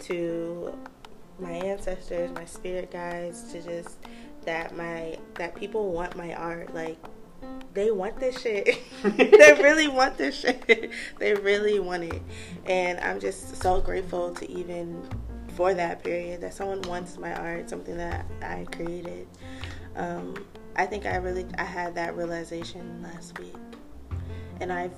to 0.00 0.74
my 1.38 1.50
ancestors, 1.50 2.30
my 2.32 2.46
spirit 2.46 2.90
guides, 2.90 3.52
to 3.52 3.60
just 3.60 3.98
that 4.46 4.74
my 4.74 5.18
that 5.34 5.54
people 5.54 5.92
want 5.92 6.16
my 6.16 6.32
art. 6.32 6.72
Like 6.72 6.96
they 7.74 7.90
want 7.90 8.18
this 8.18 8.40
shit. 8.40 8.78
they 9.02 9.58
really 9.62 9.88
want 9.88 10.16
this 10.16 10.36
shit. 10.36 10.90
they 11.18 11.34
really 11.34 11.80
want 11.80 12.04
it. 12.04 12.22
And 12.64 12.98
I'm 13.00 13.20
just 13.20 13.60
so 13.60 13.78
grateful 13.82 14.34
to 14.36 14.50
even 14.50 15.06
for 15.54 15.74
that 15.74 16.02
period 16.02 16.40
that 16.40 16.54
someone 16.54 16.82
wants 16.82 17.18
my 17.18 17.34
art, 17.34 17.68
something 17.68 17.96
that 17.96 18.26
I 18.42 18.66
created. 18.72 19.26
Um, 19.96 20.34
I 20.76 20.86
think 20.86 21.04
I 21.06 21.16
really 21.16 21.46
I 21.58 21.64
had 21.64 21.94
that 21.96 22.16
realization 22.16 23.02
last 23.02 23.38
week, 23.38 23.54
and 24.60 24.72
I've 24.72 24.94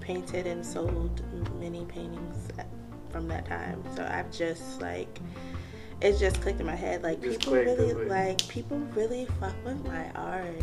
painted 0.00 0.46
and 0.46 0.64
sold 0.64 1.22
many 1.58 1.84
paintings 1.84 2.48
from 3.10 3.26
that 3.28 3.46
time. 3.46 3.82
So 3.96 4.04
I've 4.04 4.30
just 4.30 4.80
like 4.80 5.18
it 6.00 6.18
just 6.18 6.40
clicked 6.40 6.60
in 6.60 6.66
my 6.66 6.76
head 6.76 7.02
like 7.02 7.20
Just 7.20 7.40
people 7.40 7.54
really 7.54 7.92
like- 7.92 8.46
people 8.48 8.78
really 8.94 9.26
fuck 9.38 9.54
with 9.64 9.84
my 9.84 10.10
art, 10.12 10.62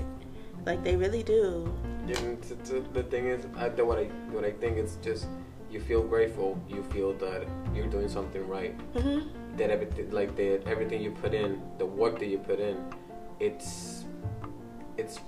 like 0.65 0.83
they 0.83 0.95
really 0.95 1.23
do. 1.23 1.71
T- 2.07 2.83
the 2.93 3.03
thing 3.03 3.27
is, 3.27 3.45
I, 3.57 3.67
what 3.67 3.99
I 3.99 4.05
what 4.31 4.45
I 4.45 4.51
think 4.51 4.77
is 4.77 4.97
just 5.01 5.27
you 5.71 5.79
feel 5.81 6.01
grateful. 6.03 6.59
You 6.69 6.83
feel 6.83 7.13
that 7.13 7.47
you're 7.73 7.87
doing 7.87 8.07
something 8.07 8.47
right. 8.47 8.73
hmm 8.93 9.19
That 9.57 9.69
everything, 9.69 10.11
like 10.11 10.35
that 10.35 10.67
everything 10.67 11.01
you 11.01 11.11
put 11.11 11.33
in, 11.33 11.61
the 11.77 11.85
work 11.85 12.19
that 12.19 12.27
you 12.27 12.37
put 12.37 12.59
in, 12.59 12.77
it's 13.39 14.05
it's 14.97 15.19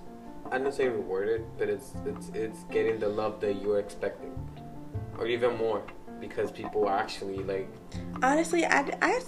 I'm 0.51 0.63
not 0.63 0.73
saying 0.73 0.91
rewarded, 0.93 1.43
but 1.57 1.69
it's 1.69 1.93
it's 2.05 2.29
it's 2.33 2.63
getting 2.71 2.99
the 2.99 3.09
love 3.09 3.39
that 3.41 3.61
you're 3.61 3.79
expecting, 3.79 4.33
or 5.17 5.27
even 5.27 5.57
more, 5.57 5.83
because 6.19 6.51
people 6.51 6.87
are 6.87 6.97
actually 6.97 7.43
like 7.43 7.69
Honestly, 8.23 8.65
I, 8.65 8.85
I, 9.01 9.21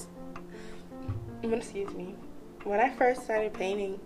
excuse 1.43 1.93
me. 1.93 2.15
When 2.63 2.79
I 2.79 2.89
first 2.89 3.23
started 3.23 3.53
painting, 3.53 3.99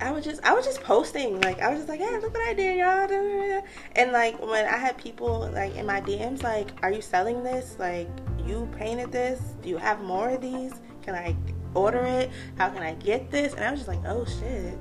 I 0.00 0.10
was 0.12 0.24
just 0.24 0.42
I 0.44 0.52
was 0.52 0.64
just 0.64 0.82
posting 0.82 1.40
like 1.40 1.60
I 1.60 1.70
was 1.70 1.78
just 1.78 1.88
like, 1.88 2.00
hey, 2.00 2.18
look 2.18 2.32
what 2.34 2.48
I 2.48 2.54
did, 2.54 2.78
y'all. 2.78 3.62
And 3.96 4.12
like 4.12 4.40
when 4.40 4.66
I 4.66 4.76
had 4.76 4.96
people 4.98 5.50
like 5.52 5.74
in 5.76 5.86
my 5.86 6.00
DMs 6.00 6.42
like, 6.42 6.70
are 6.82 6.92
you 6.92 7.02
selling 7.02 7.42
this? 7.42 7.76
Like 7.78 8.08
you 8.46 8.68
painted 8.78 9.12
this? 9.12 9.40
Do 9.62 9.68
you 9.68 9.76
have 9.76 10.00
more 10.00 10.30
of 10.30 10.40
these? 10.40 10.74
Can 11.02 11.14
I 11.14 11.36
order 11.74 12.04
it? 12.04 12.30
How 12.56 12.68
can 12.70 12.82
I 12.82 12.94
get 12.94 13.30
this? 13.30 13.54
And 13.54 13.64
I 13.64 13.70
was 13.70 13.80
just 13.80 13.88
like, 13.88 14.04
oh 14.06 14.24
shit. 14.24 14.78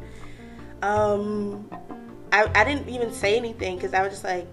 Um, 0.82 1.70
I 2.32 2.50
I 2.54 2.64
didn't 2.64 2.90
even 2.90 3.12
say 3.12 3.36
anything 3.38 3.76
because 3.76 3.94
I 3.94 4.04
was 4.04 4.12
just 4.12 4.24
like. 4.24 4.48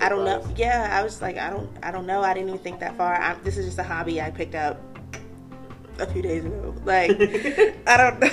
I 0.00 0.08
don't 0.08 0.24
know. 0.24 0.46
Yeah, 0.56 0.88
I 0.90 1.02
was 1.02 1.20
like, 1.20 1.36
I 1.36 1.50
don't, 1.50 1.70
I 1.82 1.90
don't 1.90 2.06
know. 2.06 2.22
I 2.22 2.32
didn't 2.32 2.48
even 2.48 2.60
think 2.60 2.80
that 2.80 2.96
far. 2.96 3.14
I, 3.20 3.34
this 3.42 3.58
is 3.58 3.66
just 3.66 3.78
a 3.78 3.82
hobby 3.82 4.20
I 4.20 4.30
picked 4.30 4.54
up 4.54 4.80
a 5.98 6.06
few 6.06 6.22
days 6.22 6.44
ago. 6.44 6.74
Like, 6.84 7.10
I 7.86 7.96
don't 7.96 8.20
know. 8.20 8.30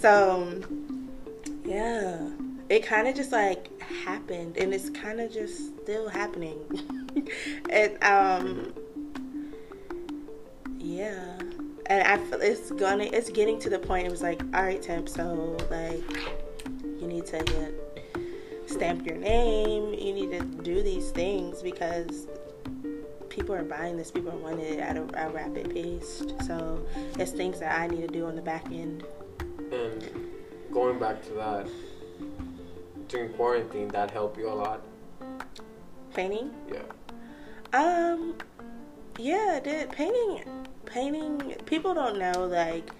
So, 0.00 0.62
yeah, 1.64 2.18
it 2.68 2.84
kind 2.84 3.08
of 3.08 3.14
just 3.14 3.32
like 3.32 3.80
happened, 3.80 4.56
and 4.56 4.74
it's 4.74 4.90
kind 4.90 5.20
of 5.20 5.32
just 5.32 5.82
still 5.82 6.08
happening. 6.08 6.58
and 7.70 8.02
um, 8.02 8.72
yeah, 10.78 11.38
and 11.86 12.02
I 12.02 12.18
feel 12.18 12.40
it's 12.40 12.70
gonna, 12.72 13.04
it's 13.04 13.30
getting 13.30 13.58
to 13.60 13.70
the 13.70 13.78
point. 13.78 14.06
It 14.06 14.10
was 14.10 14.22
like, 14.22 14.42
all 14.54 14.62
right, 14.62 14.82
temp. 14.82 15.08
So 15.08 15.56
like, 15.70 16.02
you 17.00 17.06
need 17.06 17.26
to 17.26 17.42
get 17.44 17.74
stamp 18.66 19.06
your 19.06 19.16
name. 19.16 19.94
You 19.94 20.12
need 20.12 20.30
to 20.32 20.42
do 20.62 20.82
these 20.82 21.10
things 21.10 21.62
because 21.62 22.26
people 23.28 23.54
are 23.54 23.64
buying 23.64 23.96
this. 23.96 24.10
People 24.10 24.32
are 24.32 24.38
wanting 24.38 24.66
it 24.66 24.78
at 24.80 24.96
a, 24.96 25.26
a 25.26 25.30
rapid 25.30 25.72
pace. 25.72 26.22
So 26.46 26.84
it's 27.18 27.32
things 27.32 27.60
that 27.60 27.78
I 27.78 27.86
need 27.86 28.00
to 28.00 28.08
do 28.08 28.26
on 28.26 28.34
the 28.34 28.42
back 28.42 28.66
end. 28.66 29.04
And 29.72 30.10
going 30.72 30.98
back 30.98 31.22
to 31.24 31.32
that, 31.34 31.68
during 33.08 33.32
quarantine, 33.34 33.88
that 33.88 34.10
helped 34.10 34.38
you 34.38 34.48
a 34.48 34.54
lot. 34.54 34.82
Painting. 36.14 36.54
Yeah. 36.72 36.82
Um, 37.72 38.36
yeah, 39.18 39.56
it 39.56 39.64
did 39.64 39.90
painting. 39.92 40.44
Painting. 40.84 41.54
People 41.66 41.94
don't 41.94 42.18
know 42.18 42.46
like 42.46 42.90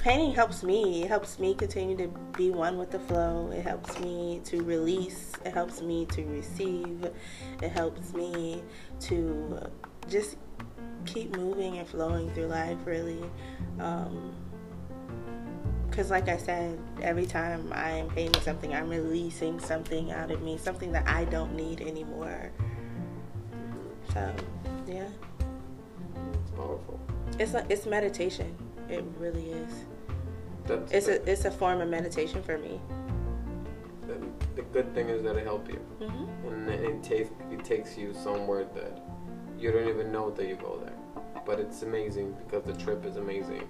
painting 0.00 0.32
helps 0.34 0.62
me. 0.62 1.02
It 1.02 1.08
helps 1.08 1.38
me 1.38 1.54
continue 1.54 1.96
to 1.98 2.08
be 2.36 2.50
one 2.50 2.78
with 2.78 2.90
the 2.90 2.98
flow. 3.00 3.50
It 3.50 3.62
helps 3.62 3.98
me 4.00 4.40
to 4.44 4.62
release. 4.62 5.32
It 5.44 5.52
helps 5.52 5.82
me 5.82 6.06
to 6.06 6.24
receive. 6.24 7.10
It 7.62 7.68
helps 7.70 8.14
me 8.14 8.62
to 9.00 9.70
just 10.08 10.36
keep 11.04 11.36
moving 11.36 11.78
and 11.78 11.86
flowing 11.86 12.30
through 12.30 12.46
life, 12.46 12.78
really. 12.86 13.22
Because, 15.90 16.10
like 16.10 16.28
I 16.28 16.36
said, 16.36 16.78
every 17.02 17.26
time 17.26 17.72
I 17.74 17.90
am 17.90 18.08
painting 18.10 18.40
something, 18.42 18.72
I'm 18.74 18.88
releasing 18.88 19.58
something 19.58 20.12
out 20.12 20.30
of 20.30 20.40
me, 20.42 20.56
something 20.56 20.92
that 20.92 21.06
I 21.08 21.24
don't 21.24 21.54
need 21.54 21.80
anymore. 21.80 22.50
So, 24.14 24.32
yeah. 24.86 25.08
It's 26.42 26.50
powerful. 26.52 27.00
It's 27.38 27.54
a, 27.54 27.66
it's 27.68 27.86
meditation. 27.86 28.56
It 28.88 29.04
really 29.18 29.50
is. 29.50 29.72
That's 30.66 30.92
It's 30.92 31.08
a 31.08 31.30
it's 31.30 31.44
a 31.44 31.50
form 31.50 31.80
of 31.80 31.88
meditation 31.88 32.42
for 32.42 32.58
me. 32.58 32.80
the, 34.06 34.16
the 34.56 34.62
good 34.62 34.92
thing 34.94 35.08
is 35.08 35.22
that 35.22 35.36
it 35.36 35.44
helps 35.44 35.68
you, 35.70 35.78
hmm 36.00 36.24
and 36.48 36.68
it 36.68 37.02
takes 37.02 37.30
it 37.50 37.64
takes 37.64 37.96
you 37.96 38.12
somewhere 38.14 38.64
that 38.74 39.02
you 39.58 39.70
don't 39.72 39.88
even 39.88 40.10
know 40.12 40.30
that 40.30 40.46
you 40.46 40.56
go 40.56 40.78
there. 40.84 40.94
But 41.46 41.58
it's 41.60 41.82
amazing 41.82 42.36
because 42.44 42.64
the 42.64 42.74
trip 42.84 43.04
is 43.06 43.16
amazing, 43.16 43.66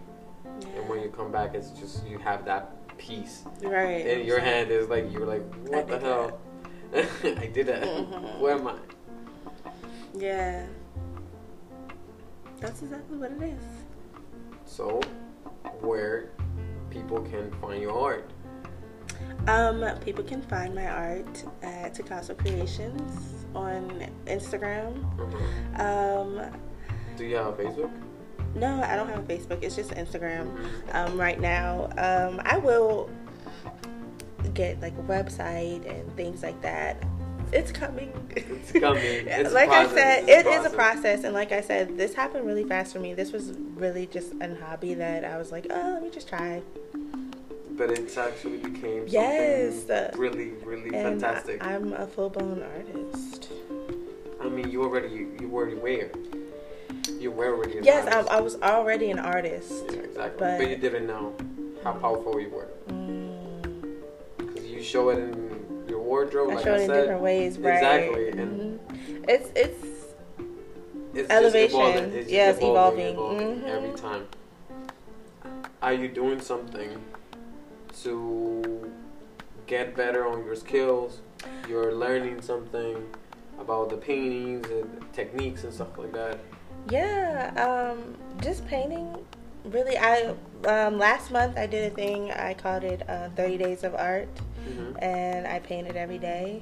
and 0.76 0.88
when 0.88 1.02
you 1.02 1.08
come 1.10 1.30
back, 1.32 1.54
it's 1.54 1.70
just 1.70 2.06
you 2.06 2.18
have 2.18 2.44
that 2.44 2.96
peace. 2.98 3.44
Right. 3.62 4.06
And 4.06 4.24
your 4.26 4.40
hand 4.40 4.70
is 4.70 4.88
like 4.88 5.10
you're 5.12 5.26
like, 5.26 5.42
what 5.68 5.88
the 5.88 5.98
hell? 5.98 6.40
I 6.94 7.46
did 7.52 7.66
that. 7.66 7.82
Mhm. 7.82 8.40
Where 8.40 8.54
am 8.54 8.66
I? 8.66 8.76
Yeah. 10.14 10.66
That's 12.60 12.82
exactly 12.82 13.16
what 13.16 13.32
it 13.32 13.42
is. 13.42 13.64
So, 14.66 15.00
where 15.80 16.30
people 16.90 17.20
can 17.22 17.50
find 17.60 17.80
your 17.80 17.98
art? 17.98 18.30
Um, 19.48 19.84
people 20.04 20.22
can 20.24 20.42
find 20.42 20.74
my 20.74 20.86
art 20.86 21.44
at 21.62 21.94
Picasso 21.94 22.34
Creations 22.34 23.46
on 23.54 24.06
Instagram. 24.26 25.02
Mhm. 25.16 25.80
Um, 25.80 26.52
Do 27.16 27.24
you 27.24 27.36
have 27.36 27.56
Facebook? 27.56 27.90
No, 28.54 28.82
I 28.82 28.96
don't 28.96 29.08
have 29.08 29.18
a 29.18 29.22
Facebook. 29.32 29.62
It's 29.62 29.76
just 29.76 29.90
Instagram. 29.90 30.48
Um, 30.92 31.18
right 31.18 31.40
now, 31.40 31.84
um, 31.98 32.40
I 32.44 32.58
will 32.58 33.10
get 34.54 34.80
like 34.80 34.94
a 34.98 35.02
website 35.02 35.88
and 35.88 36.14
things 36.16 36.42
like 36.42 36.60
that. 36.62 37.02
It's 37.52 37.72
coming. 37.72 38.12
It's 38.36 38.72
coming. 38.72 39.02
It's 39.26 39.52
like 39.52 39.70
I 39.70 39.88
said, 39.92 40.28
It's 40.28 40.46
a 40.46 40.50
it 40.52 40.60
is 40.60 40.66
a 40.66 40.70
process. 40.70 41.24
and 41.24 41.34
like 41.34 41.50
I 41.52 41.60
said, 41.60 41.96
this 41.98 42.14
happened 42.14 42.46
really 42.46 42.64
fast 42.64 42.92
for 42.92 43.00
me. 43.00 43.12
This 43.14 43.32
was 43.32 43.52
really 43.74 44.06
just 44.06 44.32
a 44.40 44.54
hobby 44.56 44.94
that 44.94 45.24
I 45.24 45.36
was 45.36 45.50
like, 45.50 45.66
oh, 45.70 45.90
let 45.94 46.02
me 46.02 46.10
just 46.10 46.28
try. 46.28 46.62
But 47.72 47.90
it's 47.90 48.16
actually 48.16 48.58
became 48.58 49.04
Yes. 49.08 49.86
something 49.86 50.20
really, 50.20 50.50
really 50.64 50.94
And 50.94 51.20
fantastic. 51.20 51.64
I, 51.64 51.72
am 51.72 51.92
a 51.92 52.06
full 52.06 52.30
blown 52.30 52.62
artist. 52.62 53.48
I 54.40 54.48
mean, 54.48 54.70
you 54.70 54.82
already, 54.82 55.08
you, 55.08 55.36
you 55.40 55.52
already 55.52 55.74
were. 55.76 56.10
You 57.20 57.30
were 57.30 57.54
already 57.54 57.76
an 57.78 57.84
Yes, 57.84 58.06
I, 58.06 58.12
artist. 58.16 58.30
I 58.32 58.40
was 58.40 58.56
already 58.62 59.10
an 59.10 59.18
artist. 59.18 59.72
Yeah, 59.90 59.98
exactly. 60.00 60.38
but- 60.38 60.58
But, 60.58 60.68
you 60.70 60.76
didn't 60.76 61.06
know 61.06 61.34
how 61.84 61.92
powerful 61.92 62.40
you 62.40 62.48
were. 62.48 62.68
Mm, 62.88 64.54
'Cause 64.54 64.64
you 64.64 64.82
show 64.82 65.10
it 65.10 65.18
in 65.18 65.84
your 65.86 65.98
wardrobe, 65.98 66.50
I 66.52 66.54
like 66.54 66.64
show 66.64 66.72
I 66.72 66.76
it 66.78 66.82
in 66.84 66.90
different 66.90 67.20
ways, 67.20 67.58
right? 67.58 67.74
Exactly, 67.74 68.28
and- 68.30 68.80
Mhm. 68.80 69.28
it's 69.28 69.50
it's 69.54 69.86
It's 71.12 71.28
Elevation. 71.28 71.80
Evolving. 71.80 72.04
It's 72.04 72.14
just 72.14 72.30
Yes, 72.30 72.56
evolving, 72.58 73.06
evolving. 73.08 73.40
evolving 73.40 73.62
Mhm. 73.62 73.76
every 73.76 73.98
time. 73.98 74.26
Are 75.82 75.92
you 75.92 76.06
doing 76.08 76.40
something 76.40 76.90
to 78.04 78.90
get 79.66 79.96
better 79.96 80.24
on 80.26 80.44
your 80.44 80.54
skills? 80.54 81.18
You're 81.68 81.92
learning 81.92 82.42
something 82.42 82.96
about 83.58 83.90
the 83.90 83.96
paintings 83.96 84.70
and 84.70 84.88
techniques 85.12 85.64
and 85.64 85.74
stuff 85.74 85.98
like 85.98 86.12
that. 86.12 86.38
Yeah. 86.88 87.52
Um, 87.56 88.16
just 88.42 88.66
painting. 88.66 89.24
Really, 89.64 89.98
I 89.98 90.34
um, 90.66 90.98
last 90.98 91.30
month 91.30 91.58
I 91.58 91.66
did 91.66 91.92
a 91.92 91.94
thing. 91.94 92.30
I 92.32 92.54
called 92.54 92.84
it 92.84 93.08
uh, 93.08 93.28
30 93.36 93.58
Days 93.58 93.84
of 93.84 93.94
Art. 93.94 94.28
hmm 94.64 94.92
and 94.98 95.46
I 95.46 95.58
painted 95.60 95.96
every 95.96 96.18
day. 96.18 96.60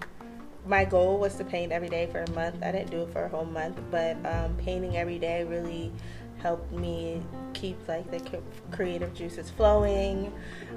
My 0.67 0.85
goal 0.85 1.19
was 1.19 1.35
to 1.37 1.45
paint 1.45 1.73
every 1.73 1.89
day 1.89 2.07
for 2.07 2.23
a 2.23 2.31
month. 2.33 2.63
I 2.63 2.71
didn't 2.73 2.91
do 2.91 3.03
it 3.03 3.13
for 3.13 3.25
a 3.25 3.29
whole 3.29 3.45
month, 3.45 3.81
but 3.91 4.17
um, 4.27 4.55
painting 4.57 4.97
every 4.97 5.19
day 5.19 5.45
really 5.45 5.91
helped 6.39 6.71
me 6.73 7.21
keep 7.53 7.77
like 7.89 8.09
the 8.11 8.41
creative 8.71 9.13
juices 9.15 9.51
flowing. 9.51 10.33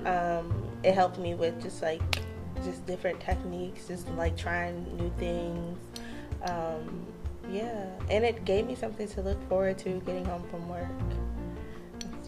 Um, 0.05 0.69
it 0.83 0.93
helped 0.95 1.19
me 1.19 1.35
with 1.35 1.61
just 1.61 1.81
like 1.81 2.01
just 2.63 2.85
different 2.85 3.19
techniques, 3.19 3.87
just 3.87 4.07
like 4.09 4.37
trying 4.37 4.85
new 4.97 5.11
things. 5.17 5.77
Um, 6.45 7.05
yeah, 7.51 7.85
and 8.09 8.23
it 8.23 8.45
gave 8.45 8.65
me 8.65 8.75
something 8.75 9.07
to 9.09 9.21
look 9.21 9.41
forward 9.49 9.77
to 9.79 9.99
getting 10.05 10.25
home 10.25 10.43
from 10.49 10.67
work. 10.69 10.87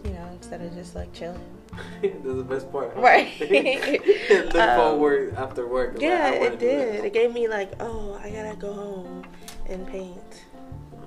You 0.04 0.10
know, 0.10 0.28
instead 0.32 0.60
of 0.60 0.74
just 0.74 0.94
like 0.94 1.12
chilling. 1.14 1.40
That's 2.02 2.22
the 2.22 2.44
best 2.44 2.70
part. 2.70 2.92
huh? 2.94 3.00
Right. 3.00 3.32
Look 4.30 4.54
Um, 4.54 4.76
forward 4.78 5.34
after 5.34 5.66
work. 5.66 5.96
Yeah, 5.98 6.30
it 6.30 6.58
did. 6.60 7.04
It 7.04 7.12
gave 7.12 7.32
me 7.32 7.48
like, 7.48 7.72
oh, 7.80 8.20
I 8.22 8.30
gotta 8.30 8.54
go 8.56 8.72
home 8.72 9.24
and 9.68 9.84
paint. 9.88 10.44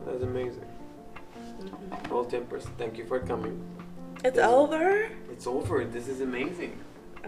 That's 0.06 0.24
amazing. 0.24 0.66
Well, 2.10 2.26
Timpers, 2.26 2.66
thank 2.78 2.98
you 2.98 3.06
for 3.06 3.20
coming. 3.20 3.62
It's 4.26 4.36
Yes. 4.38 4.50
over. 4.50 5.08
It's 5.32 5.48
over. 5.48 5.86
This 5.86 6.08
is 6.08 6.22
amazing. 6.22 6.78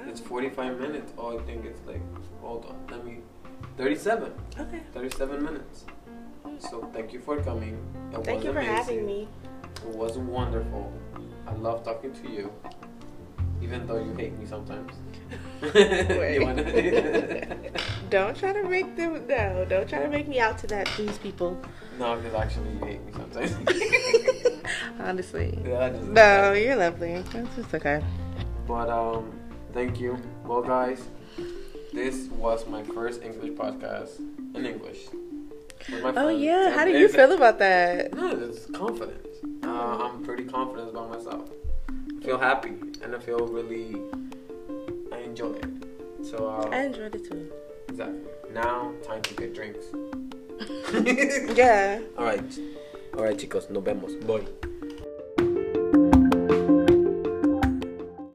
It's 0.08 0.20
45 0.20 0.80
minutes. 0.80 1.14
Oh, 1.18 1.38
I 1.38 1.42
think 1.44 1.66
it's 1.66 1.86
like, 1.88 2.02
hold 2.42 2.66
on, 2.66 2.76
let 2.90 3.06
me, 3.06 3.20
37. 3.78 4.34
Okay. 4.60 4.82
37 4.94 5.44
minutes. 5.44 5.86
So 6.60 6.90
thank 6.94 7.14
you 7.14 7.20
for 7.20 7.42
coming. 7.42 7.78
It 8.14 8.24
Thank 8.24 8.38
was 8.38 8.46
you 8.46 8.54
for 8.54 8.60
amazing. 8.60 8.76
having 8.76 9.06
me. 9.06 9.28
It 9.88 9.96
was 9.96 10.18
wonderful. 10.18 10.92
I 11.48 11.54
love 11.54 11.84
talking 11.84 12.14
to 12.14 12.30
you, 12.30 12.52
even 13.62 13.88
though 13.88 14.04
you 14.04 14.14
hate 14.16 14.38
me 14.38 14.46
sometimes. 14.46 14.92
Don't 18.10 18.36
try 18.38 18.54
to 18.54 18.64
make 18.64 18.96
them 18.96 19.26
no. 19.28 19.66
Don't 19.70 19.88
try 19.88 20.00
to 20.00 20.10
make 20.10 20.28
me 20.28 20.40
out 20.40 20.58
to 20.60 20.68
that 20.68 20.90
these 20.98 21.18
people. 21.20 21.58
no, 22.00 22.16
because 22.18 22.34
actually 22.34 22.72
you 22.74 22.86
hate 22.86 23.06
me 23.06 23.12
sometimes. 23.14 23.56
Honestly. 25.00 25.58
yeah, 25.66 25.90
No, 26.04 26.54
you're 26.54 26.76
lovely. 26.76 27.14
It's 27.14 27.30
just 27.56 27.74
okay. 27.74 28.04
But 28.68 28.90
um, 28.90 29.32
thank 29.74 30.00
you. 30.00 30.18
Well, 30.46 30.62
guys, 30.62 31.02
this 31.94 32.28
was 32.30 32.68
my 32.68 32.84
first 32.84 33.22
English 33.24 33.52
podcast 33.52 34.20
in 34.56 34.66
English. 34.66 35.08
Oh 36.16 36.30
yeah. 36.30 36.72
How 36.72 36.86
do 36.86 36.92
you 36.92 37.08
feel 37.08 37.32
about 37.34 37.60
that? 37.60 38.14
No, 38.14 38.32
it's 38.32 38.66
confidence. 38.68 39.28
Uh, 39.64 39.68
I'm 40.10 40.24
pretty 40.24 40.44
confident 40.44 40.90
about 40.90 41.10
myself. 41.10 41.50
I 41.90 42.24
feel 42.26 42.38
happy 42.38 42.74
and 43.04 43.16
I 43.16 43.20
feel 43.20 43.48
really. 43.48 44.02
I 45.12 45.20
enjoy 45.20 45.54
it. 45.54 45.70
So 46.24 46.48
uh, 46.50 46.70
I 46.72 46.84
enjoyed 46.84 47.16
it 47.16 47.26
too. 47.30 47.52
exactly. 47.88 48.20
Now 48.54 48.92
time 49.04 49.22
to 49.24 49.34
get 49.36 49.54
drinks. 49.56 49.86
Yeah. 51.56 52.02
All 52.18 52.26
right. 52.26 52.60
All 53.18 53.24
right, 53.24 53.38
chicos. 53.38 53.70
Nos 53.70 53.84
vemos. 53.84 54.14
Bye. 54.26 54.46